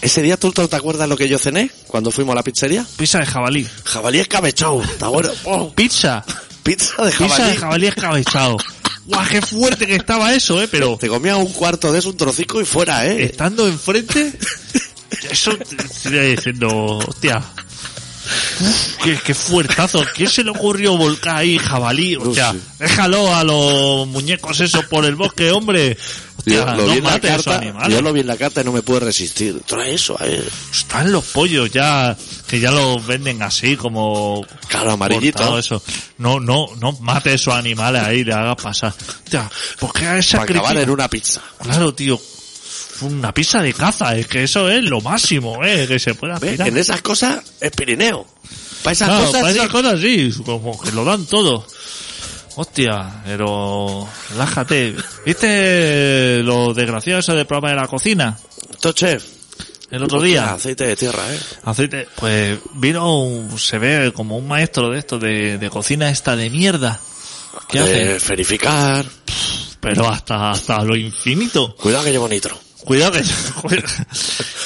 [0.01, 2.87] Ese día, ¿tú te acuerdas lo que yo cené cuando fuimos a la pizzería?
[2.97, 3.66] Pizza de jabalí.
[3.85, 4.83] Jabalí escabechado.
[4.83, 5.31] ¿Está bueno?
[5.45, 6.24] Oh, Pizza.
[6.62, 7.57] pizza de Pizza de jabalí.
[7.59, 8.57] jabalí escabechado.
[9.09, 12.17] Guau, qué fuerte que estaba eso, eh, pero Te comías un cuarto de eso, un
[12.19, 13.25] trocico y fuera, ¿eh?
[13.25, 14.35] estando enfrente,
[15.31, 15.57] eso
[16.03, 17.43] te diciendo, hostia,
[19.05, 22.16] qué, qué fuertazo, ¿quién se le ocurrió volcar ahí jabalí?
[22.16, 22.61] Hostia, sí.
[22.79, 25.97] déjalo a los muñecos esos por el bosque, hombre.
[26.47, 27.95] Yo Hostia, lo no vi en la carta, animales.
[27.95, 29.61] yo lo vi en la carta y no me pude resistir.
[29.66, 30.43] Trae eso, eh.
[30.72, 32.16] Están los pollos ya,
[32.47, 35.59] que ya los venden así como Claro, amarillito.
[35.59, 35.83] eso.
[36.18, 38.95] No, no, no mate esos animales ahí, le hagas pasar.
[39.24, 39.51] Hostia,
[39.81, 40.57] ¿por qué Para sacrificar?
[40.70, 41.43] acabar en una pizza.
[41.61, 42.18] Claro, tío.
[43.03, 46.42] Una pizza de caza, es que eso es lo máximo, eh, que se puede ¿Ves?
[46.42, 46.68] aspirar.
[46.68, 48.26] En esas cosas es Pirineo.
[48.82, 49.59] Para esas Claro, cosas para sí.
[49.59, 51.66] esas cosas sí, como que lo dan todo.
[52.57, 54.96] Hostia, pero relájate.
[55.24, 58.36] ¿Viste lo desgraciado eso del programa de la cocina?
[58.70, 59.24] Esto, chef.
[59.90, 60.53] El otro día.
[60.55, 61.38] Aceite de tierra, eh.
[61.64, 66.36] Aceite, pues vino, un- se ve como un maestro de esto de, de cocina esta
[66.36, 67.01] de mierda.
[67.68, 68.16] ¿Qué hace?
[68.16, 69.07] Eh, verificar.
[69.80, 71.74] Pero hasta, hasta lo infinito.
[71.76, 72.59] Cuidado que llevo nitro.
[72.89, 73.22] Cuidado que...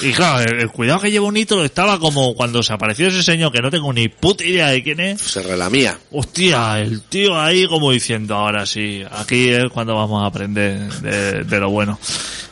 [0.07, 3.51] y claro, el, el cuidado que llevo Nitro estaba como cuando se apareció ese señor
[3.51, 5.21] que no tengo ni puta idea de quién es.
[5.21, 5.99] Se relamía.
[6.13, 11.43] Hostia, el tío ahí como diciendo, ahora sí, aquí es cuando vamos a aprender de,
[11.43, 11.99] de lo bueno.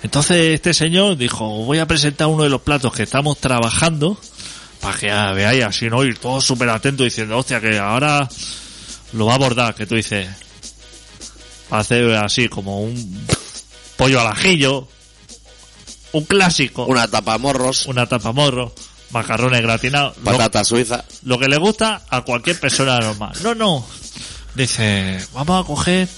[0.02, 4.18] Entonces este señor dijo, voy a presentar uno de los platos que estamos trabajando
[4.80, 6.04] para que veáis así, ¿no?
[6.04, 8.28] Ir todos súper atentos diciendo, hostia, que ahora
[9.12, 10.26] lo va a abordar, que tú dices,
[11.70, 13.24] hacer así como un
[13.96, 14.88] pollo al ajillo,
[16.12, 17.86] un clásico, Una tapamorros.
[17.86, 18.74] una tapamorro,
[19.10, 21.04] macarrones gratinados, lo- Patata suiza.
[21.24, 23.32] lo que le gusta a cualquier persona normal.
[23.42, 23.86] No, no.
[24.54, 26.08] Dice, vamos a coger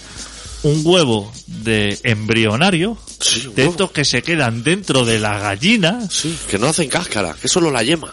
[0.62, 3.70] un huevo de embrionario, Sí, de huevo.
[3.72, 6.00] estos que se quedan dentro de la gallina.
[6.10, 8.10] Sí, que no hacen cáscara, que solo la yema.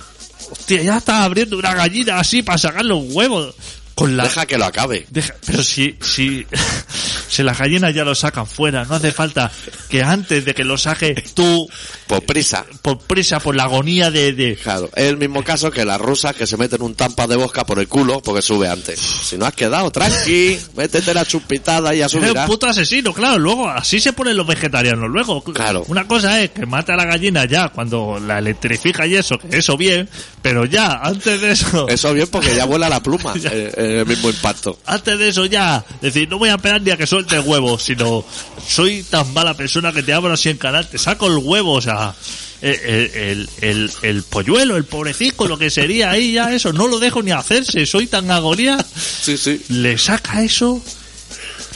[0.51, 3.53] Hostia, ya está abriendo una gallina así para sacar los huevos.
[3.99, 4.23] Con la...
[4.23, 5.05] Deja que lo acabe.
[5.09, 6.45] Deja- pero si, si,
[7.29, 9.51] si las gallinas ya lo sacan fuera, no hace falta
[9.89, 11.67] que antes de que lo saques tú,
[12.07, 12.65] Por prisa.
[12.81, 16.35] por prisa, por la agonía de, de, Claro, es el mismo caso que las rusas
[16.35, 18.99] que se meten un tampa de bosca por el culo porque sube antes.
[18.99, 22.45] Si no has quedado, tranqui, métete la chupitada y ya Eres un subirá.
[22.45, 23.37] puto asesino, claro.
[23.39, 25.09] Luego, así se ponen los vegetarianos.
[25.09, 25.83] Luego, Claro.
[25.87, 29.57] una cosa es que mate a la gallina ya cuando la electrifica y eso, que
[29.57, 30.07] eso bien,
[30.41, 33.49] pero ya, antes de eso, Eso bien porque ya vuela la pluma Ya.
[33.97, 34.79] El mismo impacto.
[34.85, 37.77] antes de eso ya, decir, no voy a esperar ni a que suelte de huevo,
[37.79, 38.23] sino
[38.67, 41.81] soy tan mala persona que te abro así en canal, te saco el huevo, o
[41.81, 42.13] sea,
[42.61, 42.75] el,
[43.13, 47.21] el, el, el polluelo, el pobrecito, lo que sería ahí ya eso, no lo dejo
[47.23, 48.77] ni hacerse, soy tan agonía,
[49.21, 49.61] Sí, sí.
[49.69, 50.81] le saca eso,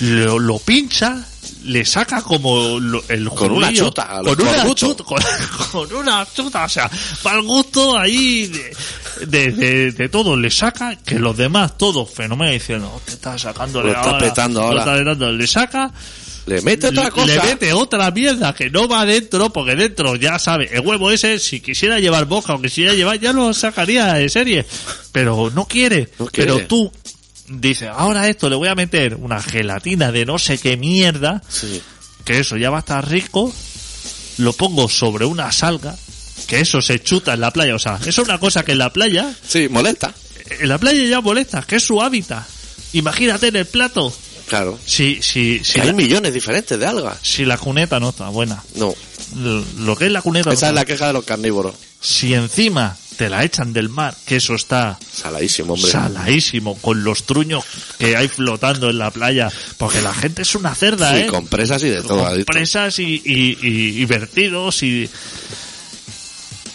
[0.02, 1.26] lo, lo pincha,
[1.64, 5.20] le saca como lo- el Con una chuta, con una chuta, con,
[5.72, 6.90] con una chuta, o sea,
[7.22, 8.76] para el gusto ahí de,
[9.28, 13.92] de, de- de todo, le saca que los demás, todos fenómeno diciendo, te está sacándole
[13.92, 14.80] Lo está ahora, petando ahora".
[14.80, 15.92] está petando", le saca,
[16.46, 17.26] Le mete otra cosa.
[17.28, 21.40] le mete otra mierda que no va dentro, porque dentro ya sabe, el huevo ese,
[21.40, 24.66] si quisiera llevar boca o quisiera llevar, ya lo sacaría de serie,
[25.14, 26.52] pero no quiere, No quiere.
[26.54, 26.92] pero tú
[27.60, 31.82] dices, ahora esto le voy a meter una gelatina de no sé qué mierda, Sí.
[32.26, 33.54] que eso ya va a estar rico,
[34.38, 35.96] lo pongo sobre una salga,
[36.48, 38.80] que eso se chuta en la playa, o sea, eso es una cosa que en
[38.80, 40.14] la playa, Sí, molesta.
[40.60, 42.44] en la playa ya molesta, que es su hábitat.
[42.94, 44.14] Imagínate en el plato,
[44.48, 44.78] Claro.
[44.86, 47.18] si, si, si, Que hay la, millones diferentes de algas.
[47.22, 48.94] si la cuneta no está buena, No.
[49.36, 51.76] lo, que es la cuneta, no Esa es está- la queja de los carnívoros.
[52.02, 55.90] si encima te la echan del mar, que eso está Saladísimo, hombre.
[55.92, 57.64] saladísimo, con los truños
[57.98, 61.28] que hay flotando en la playa, porque la gente es una cerda, Sí, ¿eh?
[61.28, 62.26] con presas y de todo.
[62.26, 65.10] con presas y, y, y- y vertidos y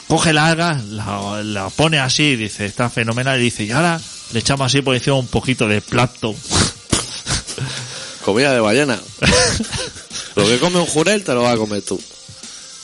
[0.08, 4.00] coge la alga, la, la pone así y dice, está fenomenal y dice, y ahora
[4.32, 6.34] le echamos así por encima un poquito de plato.
[8.24, 8.98] Comida de ballena.
[10.36, 12.00] Lo que come un jurel te lo vas a comer tú.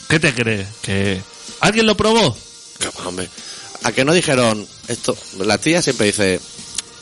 [0.09, 0.67] ¿Qué te crees?
[0.83, 1.21] ¿Que
[1.61, 2.37] alguien lo probó?
[3.07, 3.29] Hombre,
[3.83, 5.17] A que no dijeron esto.
[5.39, 6.41] La tía siempre dice,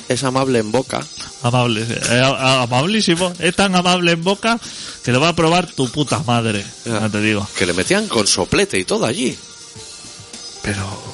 [0.09, 1.07] es amable en boca.
[1.43, 3.33] Amable, eh, a- amabilísimo.
[3.39, 4.59] Es tan amable en boca
[5.05, 6.65] que lo va a probar tu puta madre.
[6.85, 7.01] Ya.
[7.01, 7.47] Ya te digo.
[7.57, 9.37] Que le metían con soplete y todo allí.
[10.63, 11.13] Pero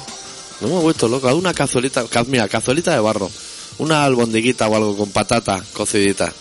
[0.61, 1.33] No me he vuelto loco.
[1.35, 3.31] Una cazuelita, ca- mira, cazuelita de barro.
[3.77, 6.33] Una albondiguita o algo con patata cocidita.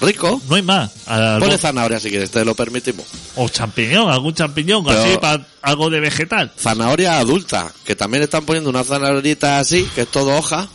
[0.00, 0.40] Rico.
[0.48, 0.90] no hay más.
[1.06, 3.06] Al- Ponle zanahoria si quieres, te lo permitimos.
[3.36, 6.52] o champiñón, algún champiñón, Pero- así para algo de vegetal.
[6.58, 10.68] Zanahoria adulta, que también están poniendo una zanahorita así, que es todo hoja.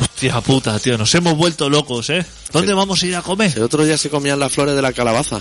[0.00, 2.24] Hostia puta, tío, nos hemos vuelto locos, ¿eh?
[2.52, 3.52] ¿Dónde vamos a ir a comer?
[3.56, 5.38] El otro día se comían las flores de la calabaza.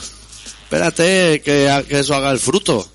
[0.63, 2.87] Espérate que, que eso haga el fruto.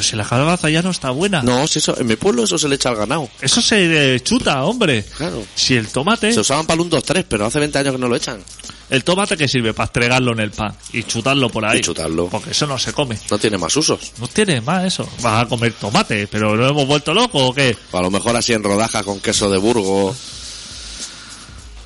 [0.00, 1.42] Pero si la calabaza ya no está buena.
[1.42, 3.28] No, si eso, en mi pueblo eso se le echa al ganado.
[3.38, 5.04] Eso se eh, chuta, hombre.
[5.14, 5.44] Claro.
[5.54, 8.16] Si el tomate, Se usaban para un 2-3, pero hace 20 años que no lo
[8.16, 8.42] echan.
[8.88, 11.80] el tomate que sirve para estregarlo en el pan y chutarlo por ahí.
[11.80, 12.28] Y chutarlo.
[12.28, 13.18] Porque eso no se come.
[13.30, 14.12] No tiene más usos.
[14.18, 15.06] No tiene más eso.
[15.20, 17.76] Vas a comer tomate, pero ¿no hemos vuelto locos o qué?
[17.90, 20.16] O a lo mejor así en rodajas con queso de Burgos.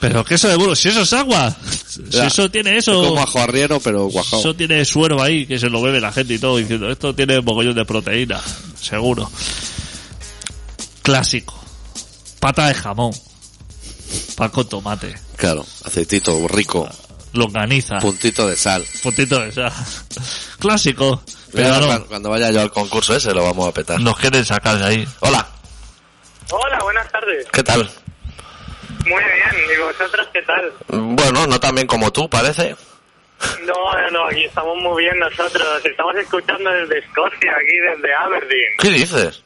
[0.00, 1.54] Pero que eso de burro, si eso es agua.
[1.88, 2.26] Si Ya.
[2.26, 3.18] eso tiene Es como eso.
[3.18, 4.40] ajo arriero, pero guajado.
[4.40, 7.40] Eso tiene suero ahí que se lo bebe la gente y todo diciendo esto tiene
[7.40, 8.40] mogollón de proteína,
[8.80, 9.30] seguro.
[11.02, 11.54] Clásico.
[12.40, 13.12] Pata de jamón.
[14.36, 15.14] Pan con tomate.
[15.36, 16.88] Claro, aceitito rico,
[17.32, 17.98] Longaniza.
[17.98, 18.84] puntito de sal.
[19.02, 19.72] Puntito de sal.
[20.58, 21.22] Clásico.
[21.52, 24.00] Pero no, cuando, cuando vaya yo al concurso ese lo vamos a petar.
[24.00, 25.08] nos quieren sacar de ahí.
[25.20, 25.48] Hola,
[26.50, 27.46] Hola, buenas tardes.
[27.52, 27.90] ¿qué tal?
[29.04, 30.72] Muy bien, ¿y vosotros qué tal?
[30.88, 32.74] Bueno, no tan bien como tú, parece.
[33.66, 35.84] No, no, no, aquí estamos muy bien nosotros.
[35.84, 38.72] Estamos escuchando desde Escocia, aquí desde Aberdeen.
[38.78, 39.42] ¿Qué dices?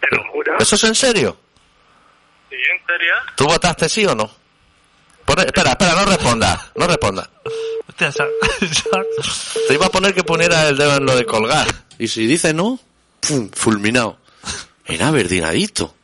[0.00, 0.56] Te lo juro.
[0.58, 1.36] ¿Eso es en serio?
[2.48, 3.14] ¿Sí, en serio?
[3.36, 4.30] ¿Tú votaste sí o no?
[5.24, 7.28] Pone- espera, espera, no responda, no responda.
[7.88, 8.12] Hostia,
[9.68, 11.66] Te iba a poner que poniera el dedo en lo de colgar.
[11.98, 12.78] Y si dice no,
[13.20, 13.50] ¡pum!
[13.52, 14.18] fulminado.
[14.86, 15.84] En Aberdeenadito.
[15.84, 15.94] ¿Eso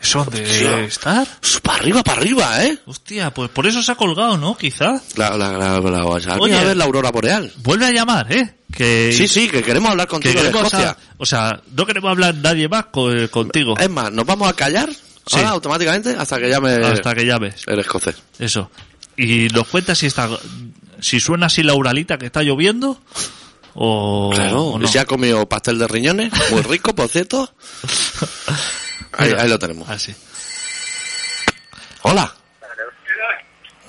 [0.00, 0.18] Sí.
[0.64, 1.26] debe estar?
[1.62, 2.78] Para arriba, para arriba, ¿eh?
[2.86, 4.56] Hostia, pues por eso se ha colgado, ¿no?
[4.56, 5.00] Quizá.
[5.16, 6.04] La, la, la, la, la-
[6.38, 6.56] Oye.
[6.56, 7.52] a ver la aurora boreal.
[7.58, 8.54] Vuelve a llamar, ¿eh?
[8.72, 10.90] Que, Sí, sí, que queremos hablar que contigo de queremos Escocia.
[10.90, 13.74] a- o sea, no queremos hablar nadie más eh, contigo.
[13.78, 15.36] Es más, nos vamos a callar Sí.
[15.36, 17.62] ahora automáticamente hasta que llame hasta que llames.
[17.66, 18.16] el escocés.
[18.38, 18.70] Eso.
[19.16, 20.28] Y nos cuentas si está,
[21.00, 23.00] si suena así la uralita que está lloviendo
[23.74, 24.84] o, Claro, o no.
[24.84, 27.52] y si ha comido pastel de riñones, muy rico, por cierto.
[29.12, 29.88] Ahí, ahí lo tenemos.
[29.88, 30.14] Así.
[32.02, 32.32] Hola,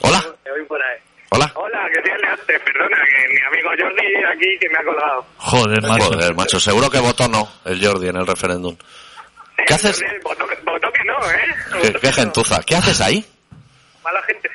[0.02, 1.04] hola, ahí.
[1.30, 1.52] hola.
[1.56, 2.60] Hola, que te liaste.
[2.60, 5.26] Perdona, que mi amigo Jordi aquí que me ha colgado.
[5.38, 6.06] Joder, macho.
[6.06, 8.76] Joder, macho, seguro que votó no el Jordi en el referéndum.
[9.68, 10.02] ¿Qué haces?
[10.02, 11.82] Jordi, Votó, votó que no, ¿eh?
[11.82, 12.62] ¿Qué, qué gentuza?
[12.64, 13.24] ¿Qué haces ahí?
[14.04, 14.50] Mala gente.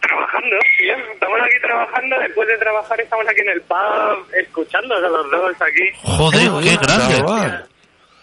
[0.00, 1.00] Trabajando, bien.
[1.12, 2.18] Estamos aquí trabajando.
[2.20, 5.90] Después de trabajar estamos aquí en el pub escuchando a los dos aquí.
[6.02, 7.16] Joder, qué grande.
[7.16, 7.68] chaval.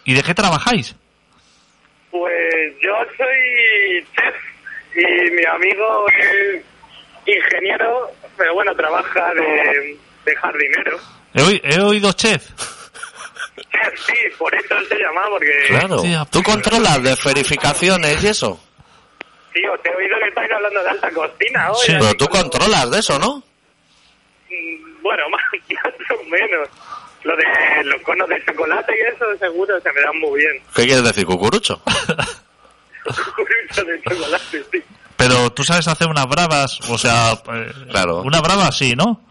[0.05, 0.95] ¿Y de qué trabajáis?
[2.11, 4.35] Pues yo soy chef
[4.95, 6.61] y mi amigo es
[7.25, 10.99] ingeniero, pero bueno, trabaja de, de jardinero.
[11.33, 12.45] He, oído chef.
[13.71, 15.51] Chef, sí, por eso se llama, porque...
[15.67, 16.03] Claro.
[16.29, 18.59] ¿Tú controlas de verificaciones y eso?
[19.53, 21.85] Tío, te he oído que estáis hablando de alta cocina hoy.
[21.85, 21.93] Sí.
[21.99, 23.37] Pero tú controlas de eso, ¿no?
[24.49, 25.41] Mm, Bueno, más
[26.19, 26.69] o menos.
[27.23, 27.43] Lo de
[27.85, 30.53] los conos de chocolate y eso seguro se me dan muy bien.
[30.75, 31.81] ¿Qué quieres decir, cucurucho?
[33.03, 34.83] Cucurucho de chocolate, sí.
[35.17, 38.21] Pero tú sabes hacer unas bravas, o sea, eh, Claro.
[38.21, 39.21] una brava sí, ¿no?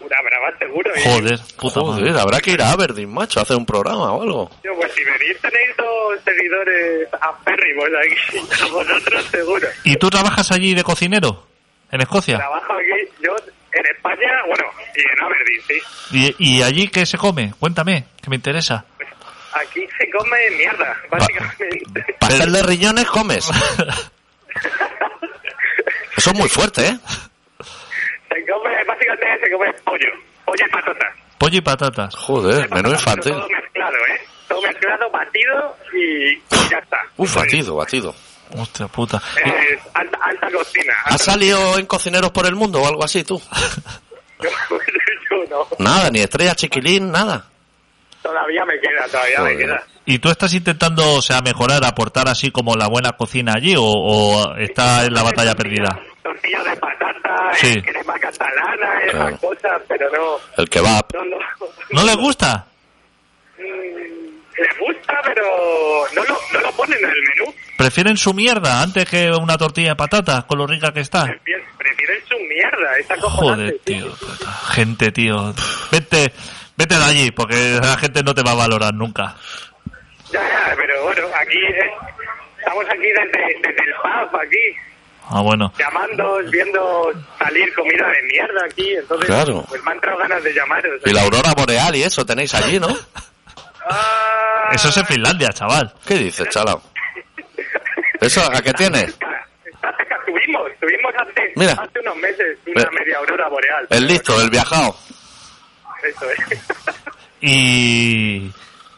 [0.00, 0.94] Una brava seguro.
[0.94, 1.02] ¿eh?
[1.04, 2.20] Joder, puta Joder, madre.
[2.20, 4.50] habrá que ir a Aberdeen, macho, a hacer un programa o algo.
[4.62, 8.38] Tío, pues si venís tenéis dos seguidores aférrimos aquí.
[8.62, 9.68] A vosotros seguro.
[9.84, 11.46] ¿Y tú trabajas allí de cocinero?
[11.90, 12.36] ¿En Escocia?
[12.38, 13.34] Trabajo aquí, yo
[13.78, 14.64] en España, bueno,
[14.94, 15.80] y en Aberdeen, sí.
[16.38, 17.52] ¿Y, y allí qué se come?
[17.58, 18.84] Cuéntame, que me interesa.
[18.96, 19.08] Pues
[19.54, 22.16] aquí se come mierda, básicamente.
[22.20, 23.50] Pastel de riñones comes.
[26.16, 26.98] Eso es muy fuerte, ¿eh?
[28.28, 30.08] Se come, básicamente se come pollo.
[30.44, 31.14] Pollo y patatas.
[31.38, 32.14] Pollo y patatas.
[32.14, 33.32] Joder, menú infantil.
[33.32, 34.20] Todo mezclado, ¿eh?
[34.48, 36.98] Todo mezclado, batido y, y ya está.
[37.16, 38.14] Uf, batido, batido.
[38.56, 39.20] Hostia puta.
[39.44, 40.94] Es alta, alta cocina.
[41.04, 43.40] ¿Has salido en Cocineros por el Mundo o algo así, tú?
[44.40, 44.48] Yo,
[45.30, 45.66] yo no.
[45.78, 47.46] Nada, ni estrella chiquilín, nada.
[48.22, 49.58] Todavía me queda, todavía me Joder.
[49.58, 49.82] queda.
[50.08, 53.82] ¿Y tú estás intentando, o sea, mejorar, aportar así como la buena cocina allí o,
[53.82, 55.98] o está en la batalla perdida?
[56.22, 57.74] Tortillas de patata, Sí.
[57.76, 59.38] eh, crema catalana, esas Claro.
[59.38, 60.38] cosas, pero no.
[60.62, 61.04] El kebab.
[61.14, 61.36] No, no.
[61.90, 62.66] ¿No les gusta?
[63.58, 65.44] Mm, Les gusta, pero
[66.14, 67.54] no lo, no lo ponen en el menú.
[67.76, 71.24] ¿Prefieren su mierda antes que una tortilla de patatas con lo rica que está?
[71.24, 74.06] Prefieren, prefieren su mierda, esa Joder, tío.
[74.70, 75.54] Gente, tío.
[75.92, 76.32] Vete,
[76.76, 79.34] vete de allí porque la gente no te va a valorar nunca.
[80.32, 81.90] Ya, ya, pero bueno, aquí eh,
[82.58, 84.56] estamos aquí desde, desde el pub, aquí,
[85.28, 85.72] Ah, bueno.
[85.78, 89.64] llamando, viendo salir comida de mierda aquí, entonces Claro.
[89.68, 91.00] pues me han entrado ganas de llamaros.
[91.04, 92.88] Y la aurora boreal y eso tenéis allí, ¿no?
[93.88, 95.94] Ah, Eso es en Finlandia, chaval.
[96.04, 96.82] ¿Qué dices, chalao?
[98.26, 99.00] ¿Eso a qué tiene?
[99.00, 101.72] Está cerca, Tuvimos, tuvimos hace, Mira.
[101.72, 102.90] hace unos meses una Mira.
[102.98, 103.86] media aurora boreal.
[103.90, 104.96] El listo, el viajado.
[106.02, 106.60] Eso es.
[107.40, 108.50] Y,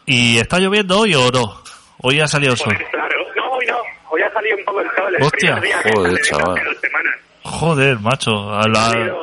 [0.07, 1.63] y está lloviendo hoy o no?
[2.03, 2.75] Hoy ha salido el sol.
[2.77, 3.77] Pues claro, no, hoy no,
[4.11, 5.15] hoy ha salido un poco el sol.
[5.17, 6.57] El Hostia, día joder, chaval.
[6.59, 7.15] hace dos semanas.
[7.43, 8.31] Joder, macho.
[8.55, 9.15] a la-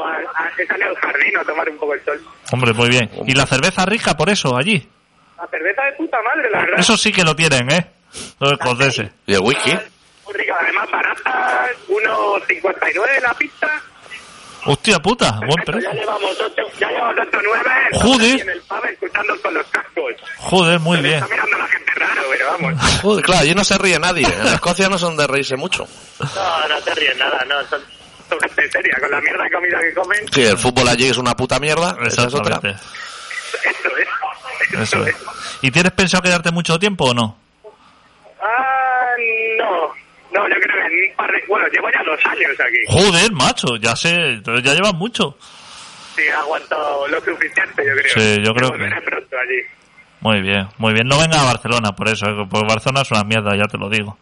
[0.57, 2.21] he salido al jardín a tomar un poco el sol.
[2.51, 3.09] Hombre, muy bien.
[3.25, 4.87] ¿Y la cerveza rica por eso allí?
[5.37, 6.79] La cerveza de puta madre, la verdad.
[6.79, 7.87] Eso sí que lo tienen, ¿eh?
[8.39, 9.11] Los escoceses.
[9.25, 9.71] Y el whisky.
[10.25, 13.81] Muy rica, además barata, 1,59 la pista.
[14.67, 15.91] Hostia puta, buen precio.
[15.91, 17.69] ya llevamos 8, ya llevamos 8, 9.
[18.01, 18.41] Joder.
[18.41, 20.13] En el pub escuchando con los cascos.
[20.37, 21.15] Joder, muy Se bien.
[21.15, 22.99] Está mirando la gente raro, pero vamos.
[23.01, 24.25] Joder, claro, allí no se ríe nadie.
[24.27, 25.87] En Escocia no son de reírse mucho.
[26.19, 27.63] No, no te ríes nada, no.
[27.67, 27.79] Son,
[28.27, 30.19] son gente seria, con la mierda de comida que comen.
[30.33, 31.95] Sí, el fútbol allí es una puta mierda.
[32.03, 32.55] Esa es otra.
[32.63, 32.81] Eso es.
[34.73, 35.09] Eso, Eso es.
[35.15, 35.21] es.
[35.61, 37.37] ¿Y tienes pensado quedarte mucho tiempo o no?
[38.41, 38.74] Ah,
[40.35, 40.47] no.
[40.49, 41.43] Yo creo que en un par de...
[41.47, 42.77] Bueno, llevo ya dos años aquí.
[42.87, 45.37] Joder, macho, ya sé, entonces ya llevas mucho.
[46.15, 48.13] Sí, he aguantado lo suficiente, yo creo.
[48.13, 49.61] Sí, yo creo que- volveré pronto allí.
[50.21, 51.07] Muy bien, muy bien.
[51.07, 52.47] No venga a Barcelona por eso, ¿eh?
[52.49, 54.17] porque Barcelona es una mierda, ya te lo digo.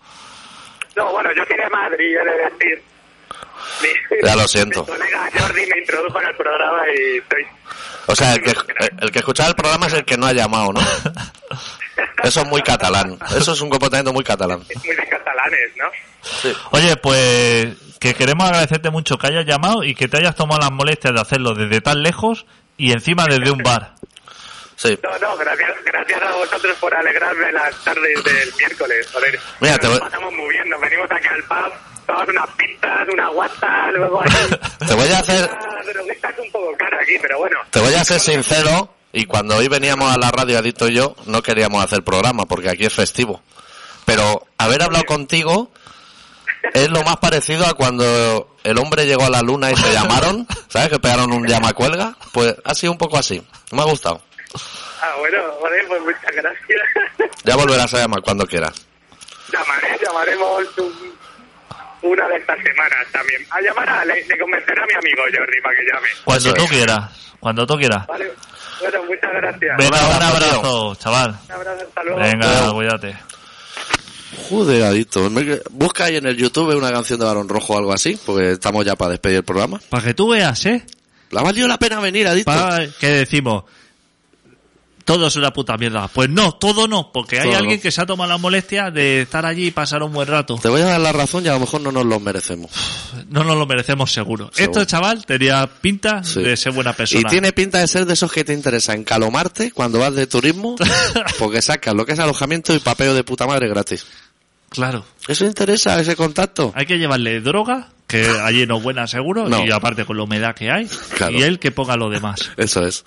[0.95, 2.83] No, bueno, yo soy de Madrid, he de decir.
[3.81, 4.81] Mi- Ya lo siento.
[4.81, 7.45] Mi colega Jordi me introdujo en el programa y estoy...
[8.07, 8.51] O sea, el que,
[9.01, 10.81] el que escuchaba el programa es el que no ha llamado, ¿no?
[12.23, 13.17] Eso es muy catalán.
[13.35, 14.59] Eso es un comportamiento muy catalán.
[14.85, 15.85] muy de catalanes, ¿no?
[16.21, 16.53] Sí.
[16.71, 20.71] Oye, pues que queremos agradecerte mucho que hayas llamado y que te hayas tomado las
[20.71, 22.45] molestias de hacerlo desde tan lejos
[22.77, 23.93] y encima desde un bar.
[24.75, 24.97] Sí.
[25.03, 29.39] No, no, gracias, gracias a vosotros por alegrarme las tardes del miércoles, joder.
[29.61, 31.73] Mira, te Nos voy- pasamos muy bien, nos venimos aquí al pub,
[32.07, 34.29] tomamos unas pistas, una guata, luego ahí...
[34.87, 37.57] Te voy a hacer, Ah, pero un poco cara aquí, pero bueno.
[37.69, 38.93] te voy a ser sincero.
[39.13, 42.69] Y cuando hoy veníamos a la radio, Adicto y yo, no queríamos hacer programa porque
[42.69, 43.41] aquí es festivo.
[44.05, 45.71] Pero haber hablado contigo
[46.73, 50.47] es lo más parecido a cuando el hombre llegó a la luna y se llamaron,
[50.67, 50.89] ¿sabes?
[50.89, 52.15] Que pegaron un llamacuelga.
[52.31, 53.41] Pues ha sido un poco así.
[53.71, 54.21] Me ha gustado.
[55.01, 56.81] Ah, bueno, joder, pues muchas gracias.
[57.43, 58.73] Ya volverás a llamar cuando quieras.
[59.51, 61.13] Llamaré, llamaremos un-
[62.01, 63.45] una de estas semanas también.
[63.51, 66.07] A llamar a, le, le convenceré a mi amigo Jordi para que llame.
[66.25, 68.07] Cuando tú quieras, cuando tú quieras.
[68.07, 68.33] Vale,
[68.81, 69.77] bueno, muchas gracias.
[69.77, 71.37] Venga, Un un abrazo, abrazo, chaval.
[71.45, 72.19] Un abrazo, hasta luego.
[72.19, 73.17] Venga, cuídate.
[74.49, 75.29] Joder, adicto.
[75.29, 78.51] Me- Busca ahí en el YouTube una canción de Barón Rojo o algo así, porque
[78.53, 79.79] estamos ya para despedir el programa.
[79.89, 80.85] Para que tú veas, ¿eh?
[81.31, 82.51] La ha valido la pena venir, adicto.
[82.51, 83.63] Para que decimos,
[85.05, 86.07] todo es una puta mierda.
[86.07, 87.81] Pues no, todo no, porque hay Todo alguien no.
[87.81, 90.57] que se ha tomado la molestia de estar allí y pasar un buen rato.
[90.61, 92.71] Te voy a dar la razón y a lo mejor no nos lo merecemos.
[93.29, 94.49] No nos lo merecemos seguro.
[94.53, 94.79] Seguro.
[94.81, 96.41] Este chaval tenía pinta Sí.
[96.41, 97.21] de ser buena persona.
[97.27, 100.75] Y tiene pinta de ser de esos que te interesa encalomarte cuando vas de turismo,
[101.39, 104.05] porque sacas lo que es alojamiento y papeo de puta madre gratis.
[104.69, 105.05] Claro.
[105.27, 106.71] Eso interesa, ese contacto.
[106.75, 107.89] Hay que llevarle droga,
[108.21, 109.65] que allí no es buena seguro, No.
[109.65, 110.87] y aparte con la humedad que hay,
[111.17, 111.37] Claro.
[111.37, 112.51] y él que ponga lo demás.
[112.57, 113.03] Eso es.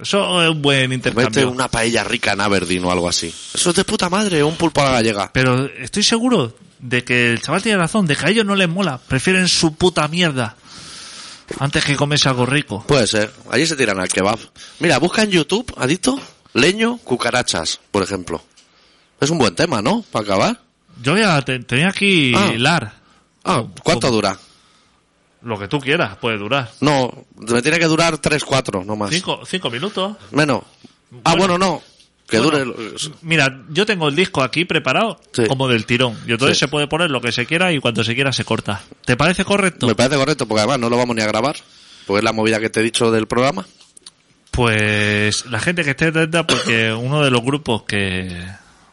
[0.00, 1.50] Eso es un buen intercambio.
[1.50, 3.32] una paella rica en Aberdeen o algo así.
[3.54, 5.30] Eso es de puta madre, un pulpo a la gallega.
[5.32, 8.68] Pero estoy seguro de que el chaval tiene razón, de que a ellos no les
[8.68, 10.56] mola, prefieren su puta mierda
[11.58, 12.84] antes que comerse algo rico.
[12.86, 13.32] Puede ser.
[13.50, 14.38] Allí se tiran al kebab.
[14.78, 16.18] Mira, busca en YouTube, adicto,
[16.54, 18.42] leño, cucarachas, por ejemplo.
[19.20, 20.02] Es un buen tema, ¿no?
[20.10, 20.60] Para acabar.
[21.02, 22.52] Yo ya te- tenía aquí Ah.
[22.56, 22.99] lar.
[23.44, 24.14] Ah, ¿cuánto ¿Cómo?
[24.16, 24.38] dura?
[25.42, 26.70] Lo que tú quieras, puede durar.
[26.80, 29.10] No, me tiene que durar 3, 4, no más.
[29.10, 30.16] Cinco, cinco minutos.
[30.32, 30.62] Menos.
[31.24, 31.82] Ah, bueno, no.
[32.28, 32.92] Que Bueno, dure.
[33.22, 35.46] Mira, yo tengo el disco aquí preparado Sí.
[35.48, 36.16] como del tirón.
[36.28, 36.66] Y entonces Sí.
[36.66, 38.82] se puede poner lo que se quiera y cuando se quiera se corta.
[39.04, 39.86] ¿Te parece correcto?
[39.88, 41.56] Me parece correcto, porque además no lo vamos ni a grabar.
[42.06, 43.66] Porque es la movida que te he dicho del programa.
[44.50, 48.46] Pues la gente que esté atenta porque uno de los grupos que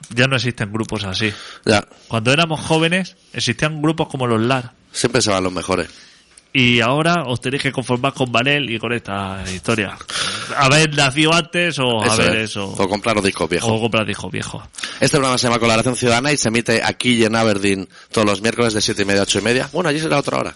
[0.09, 1.33] ya no existen grupos así.
[1.65, 4.71] Ya, Cuando éramos jóvenes existían grupos como los LAR.
[4.91, 5.87] siempre se van los mejores.
[6.53, 9.95] Y ahora os tenéis que conformar con Vanel y con esta historia.
[10.55, 12.49] Haber nacido antes o Eso haber es.
[12.51, 12.65] eso.
[12.69, 13.69] O comprar los discos viejos.
[13.71, 14.63] O comprar discos viejos.
[14.99, 18.73] Este programa se llama Colaboración Ciudadana y se emite aquí en Aberdeen todos los miércoles
[18.73, 19.69] de 7 y media a 8 y media.
[19.71, 20.55] Bueno, allí será otra hora.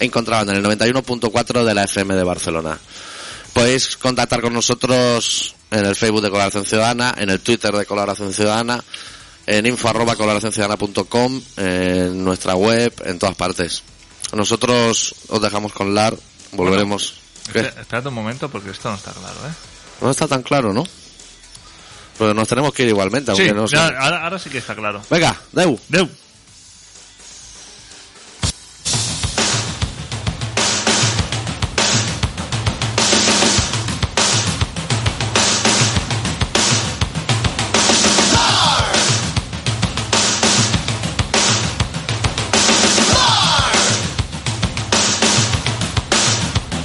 [0.00, 2.78] Encontraban en el 91.4 de la FM de Barcelona.
[3.52, 8.32] Podéis contactar con nosotros en el Facebook de Colaboración Ciudadana, en el Twitter de Colaboración
[8.32, 8.82] Ciudadana,
[9.46, 10.16] en info arroba
[11.56, 13.82] en nuestra web, en todas partes.
[14.32, 16.16] Nosotros os dejamos con LAR,
[16.52, 17.14] volveremos.
[17.46, 19.52] Espérate un momento porque esto no está claro, ¿eh?
[20.00, 20.84] No está tan claro, ¿no?
[22.18, 23.76] Pero nos tenemos que ir igualmente, aunque Sí, no sé.
[23.76, 25.02] ahora, ahora sí que está claro.
[25.10, 25.78] Venga, Deu.
[25.88, 26.08] Deu.